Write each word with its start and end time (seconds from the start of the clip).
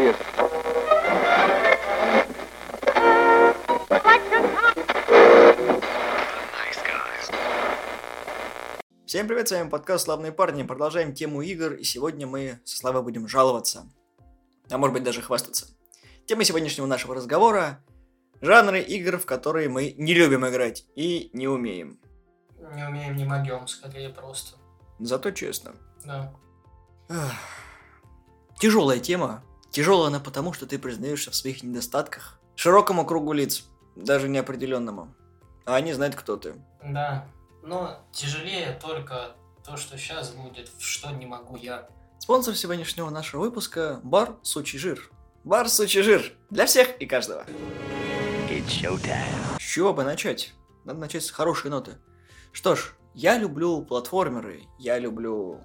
serious. 0.00 0.16
Всем 9.06 9.26
привет, 9.26 9.48
с 9.48 9.50
вами 9.50 9.68
подкаст 9.68 10.04
«Славные 10.04 10.32
парни». 10.32 10.62
Продолжаем 10.62 11.12
тему 11.12 11.42
игр, 11.42 11.72
и 11.72 11.82
сегодня 11.82 12.26
мы 12.26 12.60
со 12.64 12.76
Славой 12.76 13.02
будем 13.02 13.26
жаловаться. 13.26 13.90
А 14.70 14.78
может 14.78 14.94
быть 14.94 15.02
даже 15.02 15.20
хвастаться. 15.20 15.66
Тема 16.26 16.44
сегодняшнего 16.44 16.86
нашего 16.86 17.16
разговора– 17.16 17.84
жанры 18.40 18.80
игр, 18.80 19.18
в 19.18 19.26
которые 19.26 19.68
мы 19.68 19.94
не 19.98 20.14
любим 20.14 20.46
играть 20.46 20.86
и 20.94 21.28
не 21.32 21.48
умеем. 21.48 21.98
Не 22.56 22.86
умеем, 22.86 23.16
не 23.16 23.24
могем, 23.24 23.66
скорее 23.66 24.10
просто. 24.10 24.56
Зато 25.00 25.32
честно. 25.32 25.72
Да. 26.04 26.32
Тяжелая 28.60 29.00
тема. 29.00 29.42
Тяжелая 29.70 30.08
она 30.08 30.20
потому, 30.20 30.52
что 30.52 30.66
ты 30.66 30.78
признаешься 30.78 31.30
в 31.30 31.34
своих 31.36 31.62
недостатках. 31.62 32.40
Широкому 32.56 33.06
кругу 33.06 33.32
лиц, 33.32 33.64
даже 33.94 34.28
неопределенному. 34.28 35.14
А 35.64 35.76
они 35.76 35.92
знают, 35.92 36.16
кто 36.16 36.36
ты. 36.36 36.54
Да. 36.82 37.26
Но 37.62 38.00
тяжелее 38.12 38.78
только 38.82 39.36
то, 39.64 39.76
что 39.76 39.96
сейчас 39.96 40.30
будет, 40.30 40.68
в 40.68 40.82
что 40.82 41.10
не 41.10 41.26
могу 41.26 41.56
я. 41.56 41.88
Спонсор 42.18 42.56
сегодняшнего 42.56 43.10
нашего 43.10 43.42
выпуска– 43.42 44.00
бар 44.02 44.36
«Сучий 44.42 44.78
жир». 44.78 45.10
Бар 45.44 45.68
«Сучий 45.68 46.02
жир» 46.02 46.32
для 46.50 46.66
всех 46.66 46.96
и 46.98 47.06
каждого. 47.06 47.44
С 48.66 49.62
чего 49.62 49.94
бы 49.94 50.04
начать? 50.04 50.52
Надо 50.84 50.98
начать 50.98 51.24
с 51.24 51.30
хорошей 51.30 51.70
ноты. 51.70 51.92
Что 52.52 52.74
ж, 52.74 52.94
я 53.14 53.38
люблю 53.38 53.82
платформеры, 53.82 54.64
я 54.78 54.98
люблю 54.98 55.60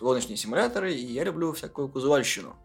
гоночные 0.00 0.36
симуляторы, 0.36 0.94
и 0.94 1.12
я 1.12 1.24
люблю 1.24 1.52
всякую 1.52 1.88
кузовальщину. 1.88 2.56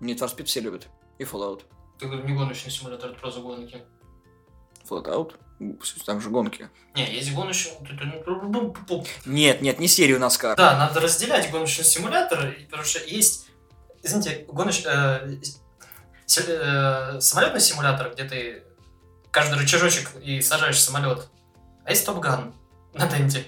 Need 0.00 0.18
for 0.18 0.34
Speed 0.34 0.44
все 0.44 0.60
любят. 0.60 0.88
И 1.18 1.24
Fallout. 1.24 1.62
Ты 1.98 2.06
говоришь, 2.06 2.26
не 2.26 2.34
гоночный 2.36 2.70
симулятор, 2.72 3.10
это 3.10 3.20
просто 3.20 3.40
гонки. 3.40 3.82
Fallout? 4.88 5.34
Там 6.04 6.20
же 6.20 6.30
гонки. 6.30 6.68
Не, 6.94 7.10
есть 7.14 7.32
гоночный... 7.32 7.72
Нет, 9.24 9.62
нет, 9.62 9.78
не 9.78 9.88
серию 9.88 10.18
NASCAR. 10.18 10.56
Да, 10.56 10.76
надо 10.76 11.00
разделять 11.00 11.50
гоночный 11.50 11.84
симулятор, 11.84 12.54
потому 12.66 12.84
что 12.84 12.98
есть, 13.04 13.46
извините, 14.02 14.44
гоноч... 14.48 14.82
э, 14.84 15.36
си- 16.26 16.42
э, 16.46 17.20
самолетный 17.20 17.60
симулятор, 17.60 18.12
где 18.12 18.24
ты 18.24 18.62
каждый 19.30 19.58
рычажочек 19.58 20.10
и 20.22 20.42
сажаешь 20.42 20.80
самолет. 20.82 21.28
А 21.84 21.90
есть 21.90 22.04
Top 22.04 22.28
Gun 22.28 22.52
на 22.92 23.06
Денде, 23.06 23.44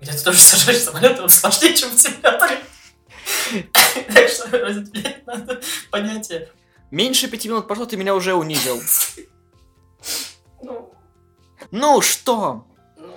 где 0.00 0.12
ты 0.12 0.24
тоже 0.24 0.38
сажаешь 0.40 0.80
самолет, 0.80 1.18
и 1.18 1.20
он 1.22 1.28
сложнее, 1.28 1.74
чем 1.76 1.90
в 1.90 1.98
симуляторе. 2.00 2.60
Так 4.14 4.28
что 4.28 4.50
разделять 4.50 5.26
надо 5.26 5.60
понятие. 5.90 6.48
Меньше 6.90 7.28
пяти 7.28 7.48
минут 7.48 7.66
прошло, 7.66 7.86
ты 7.86 7.96
меня 7.96 8.14
уже 8.14 8.34
унизил. 8.34 8.80
Ну, 10.62 10.92
Ну 11.70 12.00
что? 12.00 12.66
ну, 12.96 13.14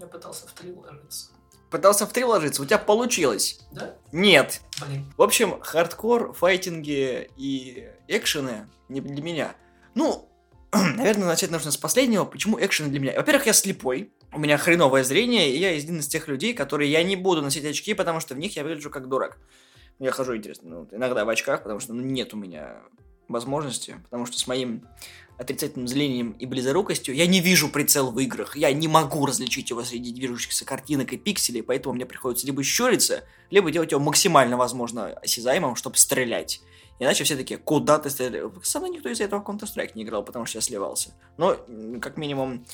я 0.00 0.06
пытался 0.06 0.46
в 0.48 0.52
три 0.52 0.70
уложиться. 0.72 1.30
Пытался 1.70 2.06
в 2.06 2.12
три 2.12 2.24
ложиться, 2.24 2.62
у 2.62 2.64
тебя 2.64 2.78
получилось. 2.78 3.58
Да? 3.72 3.94
Нет. 4.12 4.60
Блин. 4.86 5.12
В 5.16 5.22
общем, 5.22 5.60
хардкор, 5.60 6.32
файтинги 6.32 7.30
и 7.36 7.88
экшены 8.08 8.68
не 8.88 9.00
для 9.00 9.22
меня. 9.22 9.54
Ну, 9.94 10.28
наверное, 10.72 11.26
начать 11.26 11.50
нужно 11.50 11.70
с 11.72 11.76
последнего. 11.76 12.24
Почему 12.24 12.58
экшены 12.64 12.90
для 12.90 13.00
меня? 13.00 13.12
Во-первых, 13.16 13.46
я 13.46 13.52
слепой. 13.52 14.12
У 14.34 14.40
меня 14.40 14.58
хреновое 14.58 15.04
зрение, 15.04 15.54
и 15.54 15.58
я 15.58 15.68
один 15.68 16.00
из 16.00 16.08
тех 16.08 16.26
людей, 16.26 16.54
которые 16.54 16.90
я 16.90 17.04
не 17.04 17.14
буду 17.14 17.40
носить 17.40 17.64
очки, 17.64 17.94
потому 17.94 18.18
что 18.18 18.34
в 18.34 18.38
них 18.38 18.56
я 18.56 18.64
выгляжу 18.64 18.90
как 18.90 19.08
дурак. 19.08 19.38
Я 20.00 20.10
хожу, 20.10 20.36
интересно, 20.36 20.70
ну, 20.70 20.88
иногда 20.90 21.24
в 21.24 21.28
очках, 21.28 21.62
потому 21.62 21.78
что 21.78 21.92
ну, 21.92 22.02
нет 22.02 22.34
у 22.34 22.36
меня 22.36 22.82
возможности, 23.28 23.94
потому 24.02 24.26
что 24.26 24.36
с 24.36 24.48
моим 24.48 24.88
отрицательным 25.38 25.86
зрением 25.86 26.32
и 26.32 26.46
близорукостью 26.46 27.14
я 27.14 27.28
не 27.28 27.40
вижу 27.40 27.68
прицел 27.68 28.10
в 28.10 28.18
играх, 28.18 28.56
я 28.56 28.72
не 28.72 28.88
могу 28.88 29.24
различить 29.24 29.70
его 29.70 29.84
среди 29.84 30.12
движущихся 30.12 30.64
картинок 30.64 31.12
и 31.12 31.16
пикселей, 31.16 31.62
поэтому 31.62 31.94
мне 31.94 32.04
приходится 32.04 32.44
либо 32.46 32.64
щуриться, 32.64 33.22
либо 33.50 33.70
делать 33.70 33.92
его 33.92 34.00
максимально, 34.00 34.56
возможно, 34.56 35.12
осязаемым, 35.22 35.76
чтобы 35.76 35.96
стрелять. 35.96 36.60
Иначе 37.00 37.24
все 37.24 37.36
такие, 37.36 37.58
куда 37.58 37.98
ты 37.98 38.10
стреляешь? 38.10 38.50
Со 38.62 38.78
мной 38.78 38.90
никто 38.90 39.08
из 39.08 39.20
этого 39.20 39.42
Counter-Strike 39.42 39.92
не 39.94 40.04
играл, 40.04 40.24
потому 40.24 40.46
что 40.46 40.58
я 40.58 40.62
сливался. 40.62 41.12
Но, 41.36 41.56
как 42.00 42.16
минимум, 42.16 42.64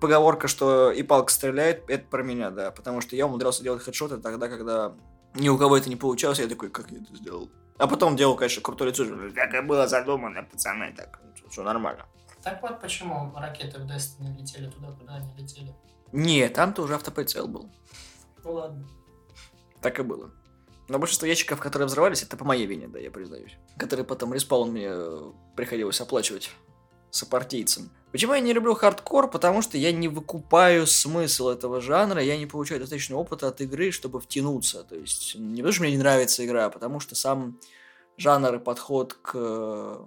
поговорка, 0.00 0.48
что 0.48 0.90
и 0.90 1.02
палка 1.02 1.32
стреляет, 1.32 1.88
это 1.88 2.06
про 2.06 2.22
меня, 2.22 2.50
да. 2.50 2.70
Потому 2.70 3.00
что 3.00 3.16
я 3.16 3.26
умудрялся 3.26 3.62
делать 3.62 3.82
хедшоты 3.82 4.18
тогда, 4.18 4.48
когда 4.48 4.94
ни 5.34 5.48
у 5.48 5.58
кого 5.58 5.76
это 5.76 5.88
не 5.88 5.96
получалось, 5.96 6.38
я 6.38 6.48
такой, 6.48 6.70
как 6.70 6.90
я 6.90 6.98
это 6.98 7.14
сделал? 7.16 7.50
А 7.78 7.86
потом 7.86 8.16
делал, 8.16 8.36
конечно, 8.36 8.62
крутое 8.62 8.90
лицо, 8.90 9.04
так 9.34 9.54
и 9.54 9.60
было 9.60 9.86
задумано, 9.86 10.42
пацаны, 10.42 10.94
так, 10.96 11.20
все 11.50 11.62
нормально. 11.62 12.06
Так 12.42 12.62
вот 12.62 12.80
почему 12.80 13.32
ракеты 13.36 13.78
в 13.78 13.86
Destiny 13.86 14.38
летели 14.38 14.70
туда, 14.70 14.92
куда 14.92 15.16
они 15.16 15.34
летели. 15.36 15.74
Не, 16.12 16.48
там-то 16.48 16.82
уже 16.82 16.94
автоприцел 16.94 17.48
был. 17.48 17.70
Ну 18.44 18.52
ладно. 18.52 18.88
Так 19.82 19.98
и 19.98 20.02
было. 20.02 20.30
Но 20.88 20.98
большинство 20.98 21.26
ящиков, 21.26 21.58
которые 21.60 21.86
взрывались, 21.86 22.22
это 22.22 22.36
по 22.36 22.44
моей 22.44 22.66
вине, 22.66 22.86
да, 22.86 23.00
я 23.00 23.10
признаюсь. 23.10 23.56
Которые 23.76 24.06
потом 24.06 24.32
респаун 24.32 24.70
мне 24.70 24.86
э, 24.88 25.32
приходилось 25.56 26.00
оплачивать 26.00 26.52
сопартийцам. 27.10 27.90
Почему 28.16 28.32
я 28.32 28.40
не 28.40 28.54
люблю 28.54 28.74
хардкор? 28.74 29.28
Потому 29.28 29.60
что 29.60 29.76
я 29.76 29.92
не 29.92 30.08
выкупаю 30.08 30.86
смысл 30.86 31.50
этого 31.50 31.82
жанра, 31.82 32.22
я 32.22 32.38
не 32.38 32.46
получаю 32.46 32.80
достаточно 32.80 33.18
опыта 33.18 33.48
от 33.48 33.60
игры, 33.60 33.90
чтобы 33.90 34.20
втянуться. 34.20 34.84
То 34.84 34.94
есть 34.94 35.34
не 35.34 35.56
потому, 35.56 35.72
что 35.72 35.82
мне 35.82 35.92
не 35.92 35.98
нравится 35.98 36.42
игра, 36.46 36.64
а 36.64 36.70
потому 36.70 36.98
что 36.98 37.14
сам 37.14 37.60
жанр 38.16 38.54
и 38.54 38.58
подход 38.58 39.12
к 39.12 39.32
э, 39.34 39.98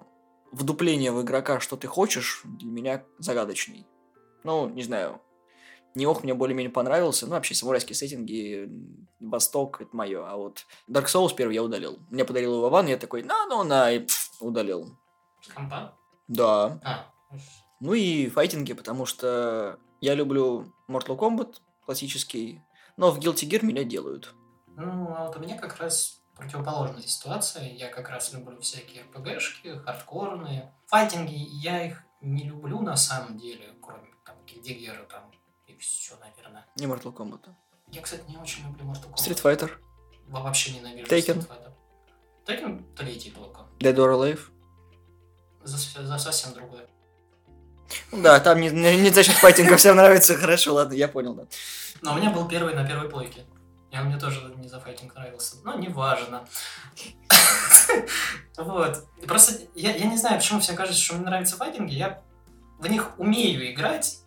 вдуплению 0.52 1.14
в 1.14 1.22
игрока, 1.22 1.60
что 1.60 1.78
ты 1.78 1.86
хочешь, 1.86 2.42
для 2.46 2.72
меня 2.72 3.04
загадочный. 3.20 3.86
Ну, 4.44 4.68
не 4.70 4.82
знаю. 4.82 5.22
Неох 5.94 6.24
мне 6.24 6.34
более-менее 6.34 6.72
понравился. 6.72 7.28
Ну, 7.28 7.34
вообще, 7.34 7.54
самурайские 7.54 7.96
сеттинги, 7.96 8.72
Восток, 9.20 9.82
это 9.82 9.96
мое. 9.96 10.28
А 10.28 10.36
вот 10.36 10.66
Dark 10.90 11.06
Souls 11.06 11.36
первый 11.36 11.54
я 11.54 11.62
удалил. 11.62 12.00
Мне 12.10 12.26
подарил 12.26 12.56
его 12.56 12.72
Ван, 12.72 12.88
я 12.88 12.98
такой, 12.98 13.22
на, 13.22 13.46
ну, 13.46 13.62
на, 13.62 13.92
и 13.92 14.00
пф, 14.00 14.32
удалил. 14.40 14.98
С 15.44 15.54
компа? 15.54 15.94
Да. 16.28 16.80
А, 16.84 17.14
Ну 17.80 17.94
и 17.94 18.28
файтинги, 18.30 18.74
потому 18.74 19.06
что 19.06 19.80
я 20.02 20.14
люблю 20.16 20.74
Mortal 20.88 21.18
Kombat 21.18 21.56
классический, 21.86 22.62
но 22.98 23.12
в 23.12 23.20
Guilty 23.20 23.48
Gear 23.50 23.66
меня 23.66 23.84
делают. 23.84 24.34
ну, 24.76 25.14
а 25.16 25.28
вот 25.28 25.38
у 25.38 25.40
меня 25.40 25.58
как 25.58 25.78
раз 25.78 26.22
противоположная 26.36 27.02
ситуация. 27.04 27.64
Я 27.74 27.90
как 27.90 28.10
раз 28.10 28.34
люблю 28.34 28.60
всякие 28.62 29.04
РПГшки, 29.04 29.78
хардкорные. 29.80 30.74
Файтинги, 30.88 31.36
я 31.36 31.86
их 31.86 32.04
не 32.22 32.44
люблю 32.44 32.82
на 32.82 32.96
самом 32.96 33.38
деле, 33.38 33.74
кроме 33.82 34.10
там 34.26 34.36
Гильдигера 34.46 35.04
там 35.06 35.32
и 35.68 35.76
все, 35.78 36.16
наверное. 36.18 36.66
Не 36.78 36.86
Mortal 36.86 37.14
Kombat. 37.14 37.54
Я, 37.92 38.02
кстати, 38.02 38.24
не 38.30 38.38
очень 38.38 38.64
люблю 38.66 38.86
Mortal 38.86 39.12
Kombat. 39.12 39.16
Street 39.16 39.42
Fighter, 39.42 39.72
Во- 40.28 40.42
Вообще 40.42 40.74
ненавижу 40.78 41.08
Tekken. 41.10 41.40
Street 41.40 41.48
Fighter. 41.50 41.74
Tekken 42.46 42.96
третий 42.96 43.32
только. 43.32 43.62
Dead 43.80 43.96
or 43.96 44.14
Alive. 44.14 44.40
За, 45.64 45.78
за 46.06 46.18
совсем 46.18 46.54
другое. 46.54 46.88
Ну 48.12 48.22
Да, 48.22 48.40
там 48.40 48.60
не, 48.60 48.70
не, 48.70 48.98
не 48.98 49.10
за 49.10 49.24
счет 49.24 49.36
файтинга 49.36 49.78
всем 49.78 49.96
нравится. 49.96 50.36
Хорошо, 50.36 50.74
ладно, 50.74 50.94
я 50.94 51.08
понял, 51.08 51.34
да. 51.34 51.46
Но 52.02 52.14
у 52.14 52.18
меня 52.18 52.30
был 52.30 52.48
первый 52.48 52.74
на 52.74 52.86
первой 52.88 53.10
плойке. 53.10 53.46
И 53.92 53.98
он 53.98 54.06
мне 54.06 54.20
тоже 54.20 54.54
не 54.58 54.68
за 54.68 54.80
файтинг 54.80 55.16
нравился. 55.16 55.58
Но 55.64 55.76
неважно. 55.76 56.48
Вот. 58.58 59.06
Просто 59.26 59.54
я, 59.74 59.96
я 59.96 60.06
не 60.06 60.18
знаю, 60.18 60.38
почему 60.38 60.60
всем 60.60 60.76
кажется, 60.76 61.02
что 61.02 61.16
мне 61.16 61.26
нравятся 61.26 61.56
файтинги. 61.56 61.94
Я 61.94 62.22
в 62.78 62.88
них 62.88 63.18
умею 63.18 63.72
играть. 63.72 64.20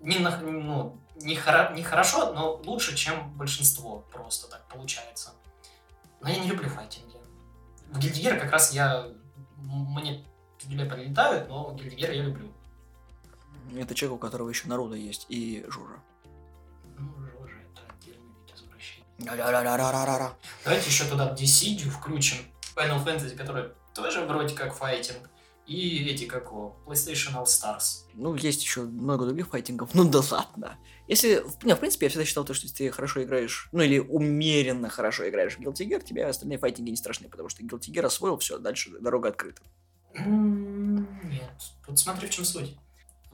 Не, 0.00 0.18
ну, 0.18 0.98
не, 1.16 1.38
не 1.74 1.82
хорошо, 1.82 2.32
но 2.32 2.54
лучше, 2.64 2.96
чем 2.96 3.30
большинство. 3.36 4.04
Просто 4.10 4.48
так 4.48 4.66
получается. 4.68 5.32
Но 6.22 6.30
я 6.30 6.38
не 6.38 6.48
люблю 6.48 6.70
файтинги. 6.70 7.16
В 7.90 7.98
Гильдигера 7.98 8.38
как 8.38 8.50
раз 8.50 8.72
я... 8.72 9.08
Мне 9.56 10.24
пиздюлей 10.58 10.88
прилетают, 10.88 11.48
но 11.48 11.72
Гильдигера 11.72 12.14
я 12.14 12.22
люблю. 12.22 12.52
Это 13.74 13.94
человек, 13.94 14.16
у 14.16 14.18
которого 14.18 14.48
еще 14.48 14.68
Наруто 14.68 14.94
есть 14.94 15.26
и 15.28 15.64
Жужа. 15.68 16.02
Ну, 16.98 17.12
Жожа, 17.18 17.56
это 17.72 17.82
отдельный 17.92 18.32
вид 18.38 18.54
извращения. 18.54 19.04
Давайте 20.64 20.88
еще 20.88 21.04
туда 21.04 21.34
Dissidia 21.34 21.90
включим. 21.90 22.38
Final 22.76 23.04
Fantasy, 23.04 23.36
который 23.36 23.70
тоже 23.94 24.24
вроде 24.24 24.54
как 24.54 24.74
файтинг. 24.74 25.30
И 25.66 26.08
эти, 26.08 26.26
как 26.26 26.44
его, 26.44 26.76
PlayStation 26.86 27.34
All 27.34 27.44
Stars. 27.44 28.04
Ну, 28.14 28.34
есть 28.36 28.62
еще 28.62 28.82
много 28.82 29.24
других 29.24 29.48
файтингов. 29.48 29.94
Ну 29.94 30.04
да 30.08 30.20
ладно. 30.30 30.78
Если, 31.08 31.44
не, 31.64 31.74
в 31.74 31.80
принципе, 31.80 32.06
я 32.06 32.10
всегда 32.10 32.24
считал, 32.24 32.44
то, 32.44 32.54
что 32.54 32.66
если 32.66 32.76
ты 32.76 32.90
хорошо 32.90 33.22
играешь, 33.22 33.68
ну 33.72 33.82
или 33.82 33.98
умеренно 33.98 34.88
хорошо 34.88 35.28
играешь 35.28 35.56
в 35.56 35.60
Guilty 35.60 35.88
Gear, 35.88 36.04
тебе 36.04 36.26
остальные 36.26 36.58
файтинги 36.58 36.90
не 36.90 36.96
страшны, 36.96 37.28
потому 37.28 37.48
что 37.48 37.62
Guilty 37.62 37.92
Gear 37.92 38.06
освоил, 38.06 38.38
все, 38.38 38.58
дальше 38.58 38.90
дорога 39.00 39.30
открыта. 39.30 39.62
Нет, 40.14 41.50
тут 41.84 41.98
смотри 41.98 42.28
в 42.28 42.30
чем 42.30 42.44
суть. 42.44 42.76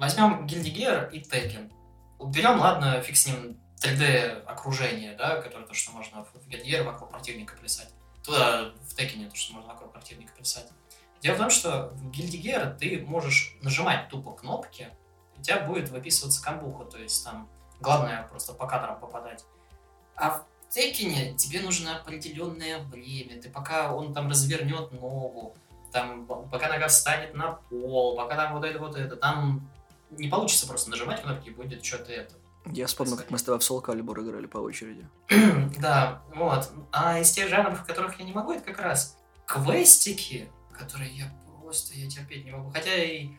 Возьмем 0.02 0.46
Gear 0.46 1.12
и 1.12 1.20
Tekken. 1.20 1.72
Уберем, 2.18 2.58
ладно, 2.58 3.00
фиг 3.02 3.16
с 3.16 3.24
ним 3.24 3.56
3D 3.80 4.42
окружение, 4.46 5.14
да, 5.16 5.40
которое 5.40 5.64
то, 5.64 5.74
что 5.74 5.92
можно 5.92 6.24
в 6.24 6.48
Gear 6.48 6.82
вокруг 6.82 7.10
противника 7.10 7.56
плясать. 7.56 7.88
Туда 8.24 8.72
в 8.82 8.98
Tekken 8.98 9.30
то, 9.30 9.36
что 9.36 9.54
можно 9.54 9.72
вокруг 9.72 9.92
противника 9.92 10.32
плясать. 10.34 10.66
Дело 11.20 11.36
в 11.36 11.38
том, 11.38 11.50
что 11.50 11.92
в 11.94 12.10
Gear 12.10 12.76
ты 12.76 13.04
можешь 13.06 13.56
нажимать 13.62 14.08
тупо 14.08 14.32
кнопки, 14.32 14.88
у 15.38 15.40
тебя 15.40 15.60
будет 15.60 15.90
выписываться 15.90 16.42
камбуха, 16.42 16.84
то 16.86 16.98
есть 16.98 17.24
там 17.24 17.48
главное 17.78 18.26
просто 18.26 18.54
по 18.54 18.66
кадрам 18.66 18.98
попадать. 18.98 19.44
А 20.16 20.30
в 20.30 20.44
Текине 20.68 21.34
тебе 21.34 21.60
нужно 21.60 21.98
определенное 21.98 22.80
время, 22.80 23.40
ты 23.40 23.48
пока 23.48 23.94
он 23.94 24.12
там 24.12 24.28
развернет 24.28 24.90
ногу, 24.90 25.54
там, 25.92 26.26
пока 26.26 26.68
нога 26.68 26.88
встанет 26.88 27.34
на 27.34 27.52
пол, 27.52 28.16
пока 28.16 28.34
там 28.34 28.54
вот 28.54 28.64
это, 28.64 28.80
вот 28.80 28.96
это, 28.96 29.14
там 29.14 29.70
не 30.18 30.28
получится 30.28 30.66
просто 30.66 30.90
нажимать 30.90 31.22
кнопки, 31.22 31.48
и 31.48 31.52
будет 31.52 31.84
что-то 31.84 32.12
это. 32.12 32.34
Я 32.66 32.86
вспомнил, 32.86 33.16
как 33.16 33.30
мы 33.30 33.38
с 33.38 33.42
тобой 33.42 33.60
в 33.60 33.62
Soul 33.62 33.82
Calibur 33.82 34.22
играли 34.22 34.46
по 34.46 34.58
очереди. 34.58 35.08
да, 35.80 36.22
вот. 36.34 36.70
А 36.92 37.18
из 37.18 37.32
тех 37.32 37.48
жанров, 37.48 37.80
в 37.80 37.84
которых 37.84 38.18
я 38.20 38.24
не 38.24 38.32
могу, 38.32 38.52
это 38.52 38.64
как 38.64 38.80
раз 38.80 39.18
квестики, 39.46 40.50
которые 40.72 41.10
я 41.10 41.32
просто 41.60 41.94
я 41.94 42.08
терпеть 42.08 42.44
не 42.44 42.52
могу. 42.52 42.70
Хотя 42.70 42.94
и 42.94 43.30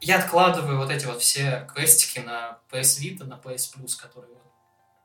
я 0.00 0.18
откладываю 0.18 0.78
вот 0.78 0.90
эти 0.90 1.04
вот 1.04 1.20
все 1.20 1.68
квестики 1.72 2.20
на 2.20 2.60
PS 2.70 3.00
Vita, 3.02 3.24
на 3.24 3.34
PS 3.34 3.76
Plus, 3.76 4.00
которые 4.00 4.34
вот 4.34 4.52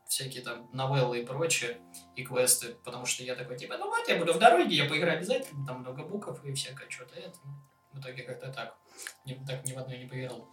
всякие 0.07 0.43
там 0.43 0.69
новеллы 0.71 1.21
и 1.21 1.25
прочее, 1.25 1.79
и 2.15 2.23
квесты, 2.23 2.75
потому 2.83 3.05
что 3.05 3.23
я 3.23 3.35
такой, 3.35 3.57
типа, 3.57 3.77
ну 3.77 3.89
вот, 3.89 4.07
я 4.07 4.17
буду 4.17 4.33
в 4.33 4.39
дороге, 4.39 4.75
я 4.75 4.85
поиграю 4.85 5.17
обязательно, 5.17 5.65
там 5.65 5.79
много 5.79 6.03
букв 6.03 6.43
и 6.45 6.53
всякое 6.53 6.89
что-то 6.89 7.15
это. 7.15 7.37
В 7.91 7.99
итоге 7.99 8.23
как-то 8.23 8.51
так. 8.51 8.75
Так 9.47 9.65
ни 9.65 9.73
в 9.73 9.77
одной 9.77 9.99
не 9.99 10.05
поиграл. 10.05 10.47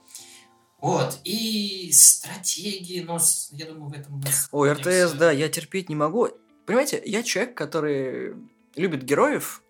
Вот, 0.80 1.18
и 1.24 1.90
стратегии, 1.92 3.00
но 3.00 3.18
я 3.50 3.66
думаю, 3.66 3.90
в 3.90 3.92
этом... 3.92 4.22
Ой, 4.50 4.72
РТС, 4.72 5.12
да, 5.12 5.30
я 5.30 5.48
терпеть 5.50 5.90
не 5.90 5.94
могу. 5.94 6.28
Понимаете, 6.64 7.02
я 7.04 7.22
человек, 7.22 7.54
который 7.54 8.34
любит 8.76 9.04
героев, 9.04 9.62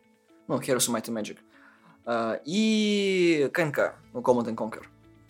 ну, 0.47 0.61
Heroes 0.61 0.89
of 0.89 0.95
Might 0.95 1.07
and 1.07 1.21
Magic, 1.21 1.39
э, 2.07 2.41
и 2.45 3.51
КНК, 3.53 3.97
ну, 4.13 4.21
Command 4.21 4.47
and 4.47 4.55
Conquer. 4.55 4.85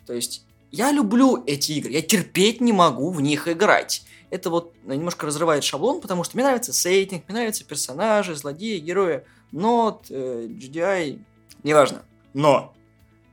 То 0.05 0.13
есть, 0.13 0.45
я 0.69 0.91
люблю 0.91 1.43
эти 1.47 1.71
игры, 1.73 1.91
я 1.91 2.01
терпеть 2.03 2.61
не 2.61 2.73
могу 2.73 3.09
в 3.09 3.21
них 3.21 3.47
играть. 3.47 4.03
Это 4.29 4.49
вот 4.49 4.73
немножко 4.85 5.25
разрывает 5.25 5.63
шаблон, 5.63 5.99
потому 5.99 6.23
что 6.23 6.37
мне 6.37 6.45
нравится 6.45 6.73
сеттинг, 6.73 7.27
мне 7.27 7.37
нравятся 7.37 7.65
персонажи, 7.65 8.35
злодеи, 8.35 8.77
герои, 8.77 9.23
нот, 9.51 10.05
э, 10.09 10.47
GDI, 10.47 11.23
неважно. 11.63 12.03
Но 12.33 12.73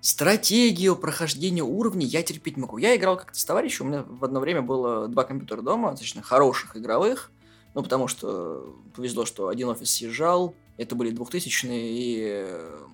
Стратегию 0.08 0.96
прохождения 0.96 1.62
уровней 1.62 2.06
я 2.06 2.22
терпеть 2.22 2.56
могу. 2.56 2.78
Я 2.78 2.96
играл 2.96 3.18
как-то 3.18 3.38
с 3.38 3.44
товарищем, 3.44 3.84
у 3.84 3.88
меня 3.90 4.04
в 4.08 4.24
одно 4.24 4.40
время 4.40 4.62
было 4.62 5.06
два 5.06 5.24
компьютера 5.24 5.60
дома, 5.60 5.90
достаточно 5.90 6.22
хороших 6.22 6.78
игровых, 6.78 7.30
ну, 7.74 7.82
потому 7.82 8.08
что 8.08 8.74
повезло, 8.96 9.26
что 9.26 9.48
один 9.48 9.68
офис 9.68 9.90
съезжал, 9.90 10.54
это 10.78 10.94
были 10.94 11.12
2000-е, 11.12 11.68
и 11.74 12.46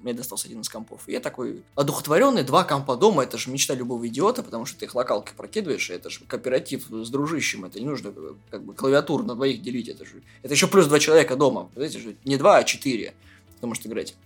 мне 0.02 0.12
достался 0.12 0.48
один 0.48 0.62
из 0.62 0.68
компов. 0.68 1.02
И 1.06 1.12
я 1.12 1.20
такой 1.20 1.62
одухотворенный, 1.76 2.42
два 2.42 2.64
компа 2.64 2.96
дома, 2.96 3.22
это 3.22 3.38
же 3.38 3.48
мечта 3.48 3.76
любого 3.76 4.04
идиота, 4.08 4.42
потому 4.42 4.66
что 4.66 4.80
ты 4.80 4.86
их 4.86 4.96
локалкой 4.96 5.36
прокидываешь, 5.36 5.90
это 5.90 6.10
же 6.10 6.18
кооператив 6.26 6.88
с 6.90 7.10
дружищем, 7.10 7.64
это 7.64 7.78
не 7.78 7.86
нужно 7.86 8.12
как 8.50 8.64
бы 8.64 8.74
клавиатуру 8.74 9.22
на 9.22 9.36
двоих 9.36 9.62
делить, 9.62 9.88
это 9.88 10.04
же... 10.04 10.20
Это 10.42 10.52
еще 10.52 10.66
плюс 10.66 10.88
два 10.88 10.98
человека 10.98 11.36
дома, 11.36 11.70
знаете 11.76 12.00
же, 12.00 12.16
не 12.24 12.36
два, 12.38 12.56
а 12.56 12.64
четыре, 12.64 13.14
потому 13.54 13.74
что 13.74 13.88
играть. 13.88 14.16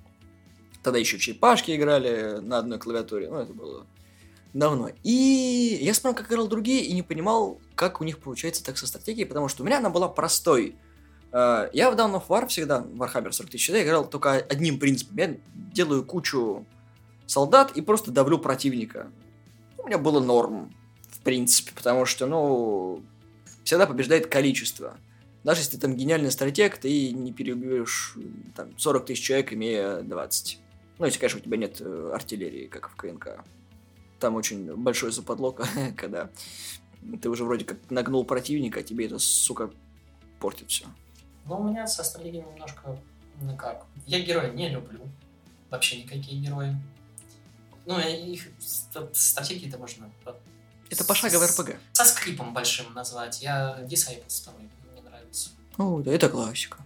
Тогда 0.88 1.00
еще 1.00 1.18
в 1.18 1.20
черепашки 1.20 1.76
играли 1.76 2.38
на 2.40 2.56
одной 2.56 2.78
клавиатуре. 2.78 3.28
Ну, 3.28 3.36
это 3.36 3.52
было 3.52 3.86
давно. 4.54 4.88
И 5.02 5.78
я 5.82 5.92
смотрел, 5.92 6.14
как 6.14 6.32
играл 6.32 6.48
другие, 6.48 6.82
и 6.82 6.94
не 6.94 7.02
понимал, 7.02 7.60
как 7.74 8.00
у 8.00 8.04
них 8.04 8.18
получается 8.20 8.64
так 8.64 8.78
со 8.78 8.86
стратегией, 8.86 9.26
потому 9.26 9.48
что 9.48 9.62
у 9.62 9.66
меня 9.66 9.76
она 9.76 9.90
была 9.90 10.08
простой. 10.08 10.76
А, 11.30 11.68
я 11.74 11.90
в 11.90 11.94
Dawn 11.94 12.14
of 12.14 12.28
War 12.28 12.46
всегда, 12.46 12.80
в 12.80 13.02
Warhammer 13.02 13.32
40 13.32 13.50
тысяч, 13.50 13.70
да, 13.70 13.82
играл 13.82 14.08
только 14.08 14.32
одним 14.32 14.78
принципом. 14.78 15.18
Я 15.18 15.36
делаю 15.74 16.06
кучу 16.06 16.64
солдат 17.26 17.72
и 17.76 17.82
просто 17.82 18.10
давлю 18.10 18.38
противника. 18.38 19.10
У 19.76 19.86
меня 19.88 19.98
было 19.98 20.20
норм, 20.20 20.74
в 21.10 21.20
принципе, 21.20 21.72
потому 21.74 22.06
что, 22.06 22.26
ну, 22.26 23.02
всегда 23.62 23.86
побеждает 23.86 24.28
количество. 24.28 24.96
Даже 25.44 25.60
если 25.60 25.72
ты 25.72 25.82
там 25.82 25.94
гениальный 25.94 26.30
стратег, 26.30 26.78
ты 26.78 27.12
не 27.12 27.34
переубьешь 27.34 28.16
там, 28.56 28.70
40 28.78 29.04
тысяч 29.04 29.22
человек, 29.22 29.52
имея 29.52 30.00
20. 30.00 30.60
Ну, 30.98 31.06
если, 31.06 31.18
конечно, 31.18 31.40
у 31.40 31.42
тебя 31.42 31.56
нет 31.56 31.80
э, 31.80 32.10
артиллерии, 32.14 32.66
как 32.66 32.90
в 32.90 32.96
КНК. 32.96 33.44
Там 34.18 34.34
очень 34.34 34.74
большой 34.74 35.12
западлок, 35.12 35.62
когда 35.96 36.30
ты 37.22 37.28
уже 37.28 37.44
вроде 37.44 37.64
как 37.64 37.78
нагнул 37.90 38.24
противника, 38.24 38.80
а 38.80 38.82
тебе 38.82 39.06
это, 39.06 39.18
сука, 39.18 39.70
портит 40.40 40.70
все. 40.70 40.86
Ну, 41.46 41.60
у 41.60 41.68
меня 41.68 41.86
со 41.86 42.02
стратегией 42.02 42.44
немножко, 42.44 42.98
ну 43.40 43.56
как, 43.56 43.86
я 44.06 44.20
героя 44.20 44.50
не 44.50 44.68
люблю. 44.68 45.00
Вообще 45.70 46.02
никакие 46.02 46.40
герои. 46.40 46.74
Ну, 47.86 47.98
их 47.98 48.48
стратегии-то 48.60 49.78
можно... 49.78 50.10
Это 50.90 51.04
пошаговый 51.04 51.46
РПГ. 51.46 51.76
Со 51.92 52.04
скрипом 52.04 52.54
большим 52.54 52.92
назвать. 52.94 53.42
Я 53.42 53.80
Disciples 53.82 54.40
второй, 54.42 54.68
мне 54.92 55.02
нравится. 55.02 55.50
Ну, 55.76 56.02
да, 56.02 56.12
это 56.12 56.28
классика. 56.28 56.78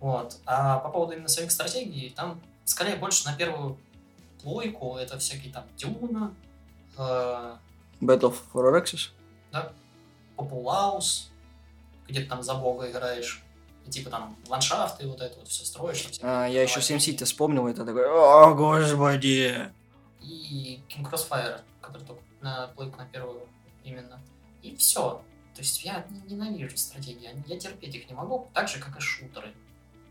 Вот. 0.00 0.38
А 0.46 0.78
по 0.78 0.88
поводу 0.88 1.12
именно 1.12 1.28
самих 1.28 1.50
стратегий, 1.50 2.10
там 2.10 2.40
скорее 2.70 2.96
больше 2.96 3.26
на 3.26 3.36
первую 3.36 3.76
плойку. 4.42 4.96
Это 4.96 5.18
всякие 5.18 5.52
там 5.52 5.64
Дюна. 5.76 6.34
Э, 6.96 7.56
Battle 8.00 8.34
for 8.52 8.70
Arrakis? 8.70 9.10
Да. 9.52 9.72
Популаус. 10.36 11.30
Где 12.08 12.20
ты 12.20 12.26
там 12.26 12.42
за 12.42 12.54
бога 12.54 12.90
играешь. 12.90 13.42
И 13.86 13.90
типа 13.90 14.10
там 14.10 14.36
ландшафты, 14.48 15.06
вот 15.06 15.20
это 15.20 15.38
вот 15.38 15.48
все 15.48 15.64
строишь. 15.64 16.02
Там, 16.02 16.30
а, 16.30 16.46
я 16.46 16.62
еще 16.62 16.80
SimCity 16.80 17.24
вспомнил, 17.24 17.66
это 17.66 17.84
такой, 17.84 18.06
о, 18.06 18.54
господи. 18.54 19.70
И 20.20 20.82
King 20.88 21.08
Crossfire, 21.08 21.60
который 21.80 22.04
только 22.04 22.22
на 22.40 22.68
плойку 22.68 22.98
на 22.98 23.06
первую 23.06 23.42
именно. 23.84 24.20
И 24.62 24.76
все. 24.76 25.22
То 25.54 25.60
есть 25.60 25.84
я 25.84 26.04
ненавижу 26.26 26.76
стратегии, 26.76 27.30
я 27.46 27.58
терпеть 27.58 27.94
их 27.94 28.08
не 28.08 28.14
могу, 28.14 28.48
так 28.54 28.68
же, 28.68 28.78
как 28.78 28.96
и 28.96 29.00
шутеры. 29.00 29.54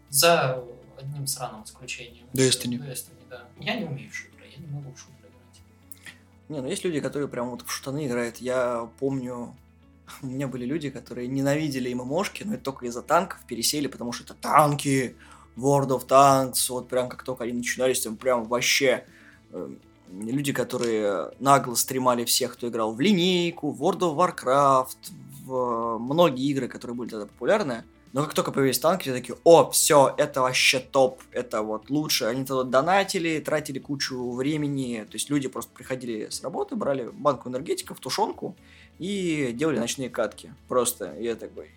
За 0.10 0.64
одним 1.00 1.28
сраным 1.28 1.64
исключением. 1.64 2.26
Destiny. 2.34 2.80
Destiny, 2.80 3.24
да. 3.30 3.46
Я 3.60 3.80
не 3.80 3.86
умею 3.86 4.12
в 4.12 4.16
шутеры, 4.16 4.46
я 4.56 4.58
не 4.58 4.68
могу 4.68 4.92
в 4.92 5.00
шутеры 5.00 5.30
играть. 5.30 5.62
Не, 6.50 6.62
ну 6.62 6.68
есть 6.68 6.84
люди, 6.84 7.00
которые 7.00 7.28
прям 7.28 7.50
вот 7.50 7.62
в 7.62 7.72
шутаны 7.72 8.08
играют. 8.08 8.38
Я 8.38 8.90
помню, 9.00 9.56
у 10.22 10.28
меня 10.28 10.48
были 10.48 10.66
люди, 10.66 10.90
которые 10.90 11.28
ненавидели 11.28 11.94
ММОшки, 11.94 12.44
но 12.44 12.56
это 12.56 12.64
только 12.64 12.86
из-за 12.86 13.02
танков 13.02 13.40
пересели, 13.48 13.88
потому 13.88 14.12
что 14.12 14.24
это 14.24 14.34
танки, 14.34 15.16
World 15.56 15.90
of 15.90 16.08
Tanks, 16.08 16.72
вот 16.72 16.88
прям 16.88 17.10
как 17.10 17.24
только 17.24 17.44
они 17.44 17.54
начинались, 17.54 18.02
там 18.02 18.16
прям 18.16 18.46
вообще 18.46 19.06
э, 19.52 19.70
люди, 20.12 20.54
которые 20.54 21.32
нагло 21.40 21.76
стремали 21.76 22.26
всех, 22.26 22.54
кто 22.54 22.70
играл 22.70 22.94
в 22.94 23.00
линейку, 23.00 23.72
в 23.72 23.84
World 23.84 24.00
of 24.00 24.16
Warcraft, 24.16 25.12
в 25.46 25.98
многие 25.98 26.50
игры, 26.50 26.68
которые 26.68 26.96
были 26.96 27.10
тогда 27.10 27.26
популярны, 27.26 27.84
но 28.12 28.24
как 28.24 28.34
только 28.34 28.52
появились 28.52 28.80
танки, 28.80 29.04
все 29.04 29.14
такие, 29.14 29.38
о, 29.44 29.70
все, 29.70 30.14
это 30.18 30.42
вообще 30.42 30.80
топ, 30.80 31.22
это 31.32 31.62
вот 31.62 31.90
лучше. 31.90 32.26
Они 32.26 32.44
тогда 32.44 32.64
донатили, 32.64 33.40
тратили 33.40 33.80
кучу 33.80 34.32
времени, 34.32 35.06
то 35.10 35.16
есть 35.16 35.30
люди 35.30 35.48
просто 35.48 35.72
приходили 35.74 36.30
с 36.30 36.42
работы, 36.42 36.76
брали 36.76 37.10
банку 37.12 37.50
энергетиков, 37.50 38.00
тушенку 38.00 38.56
и 38.98 39.52
делали 39.54 39.78
ночные 39.78 40.10
катки. 40.10 40.52
Просто 40.68 41.14
я 41.20 41.36
такой, 41.36 41.70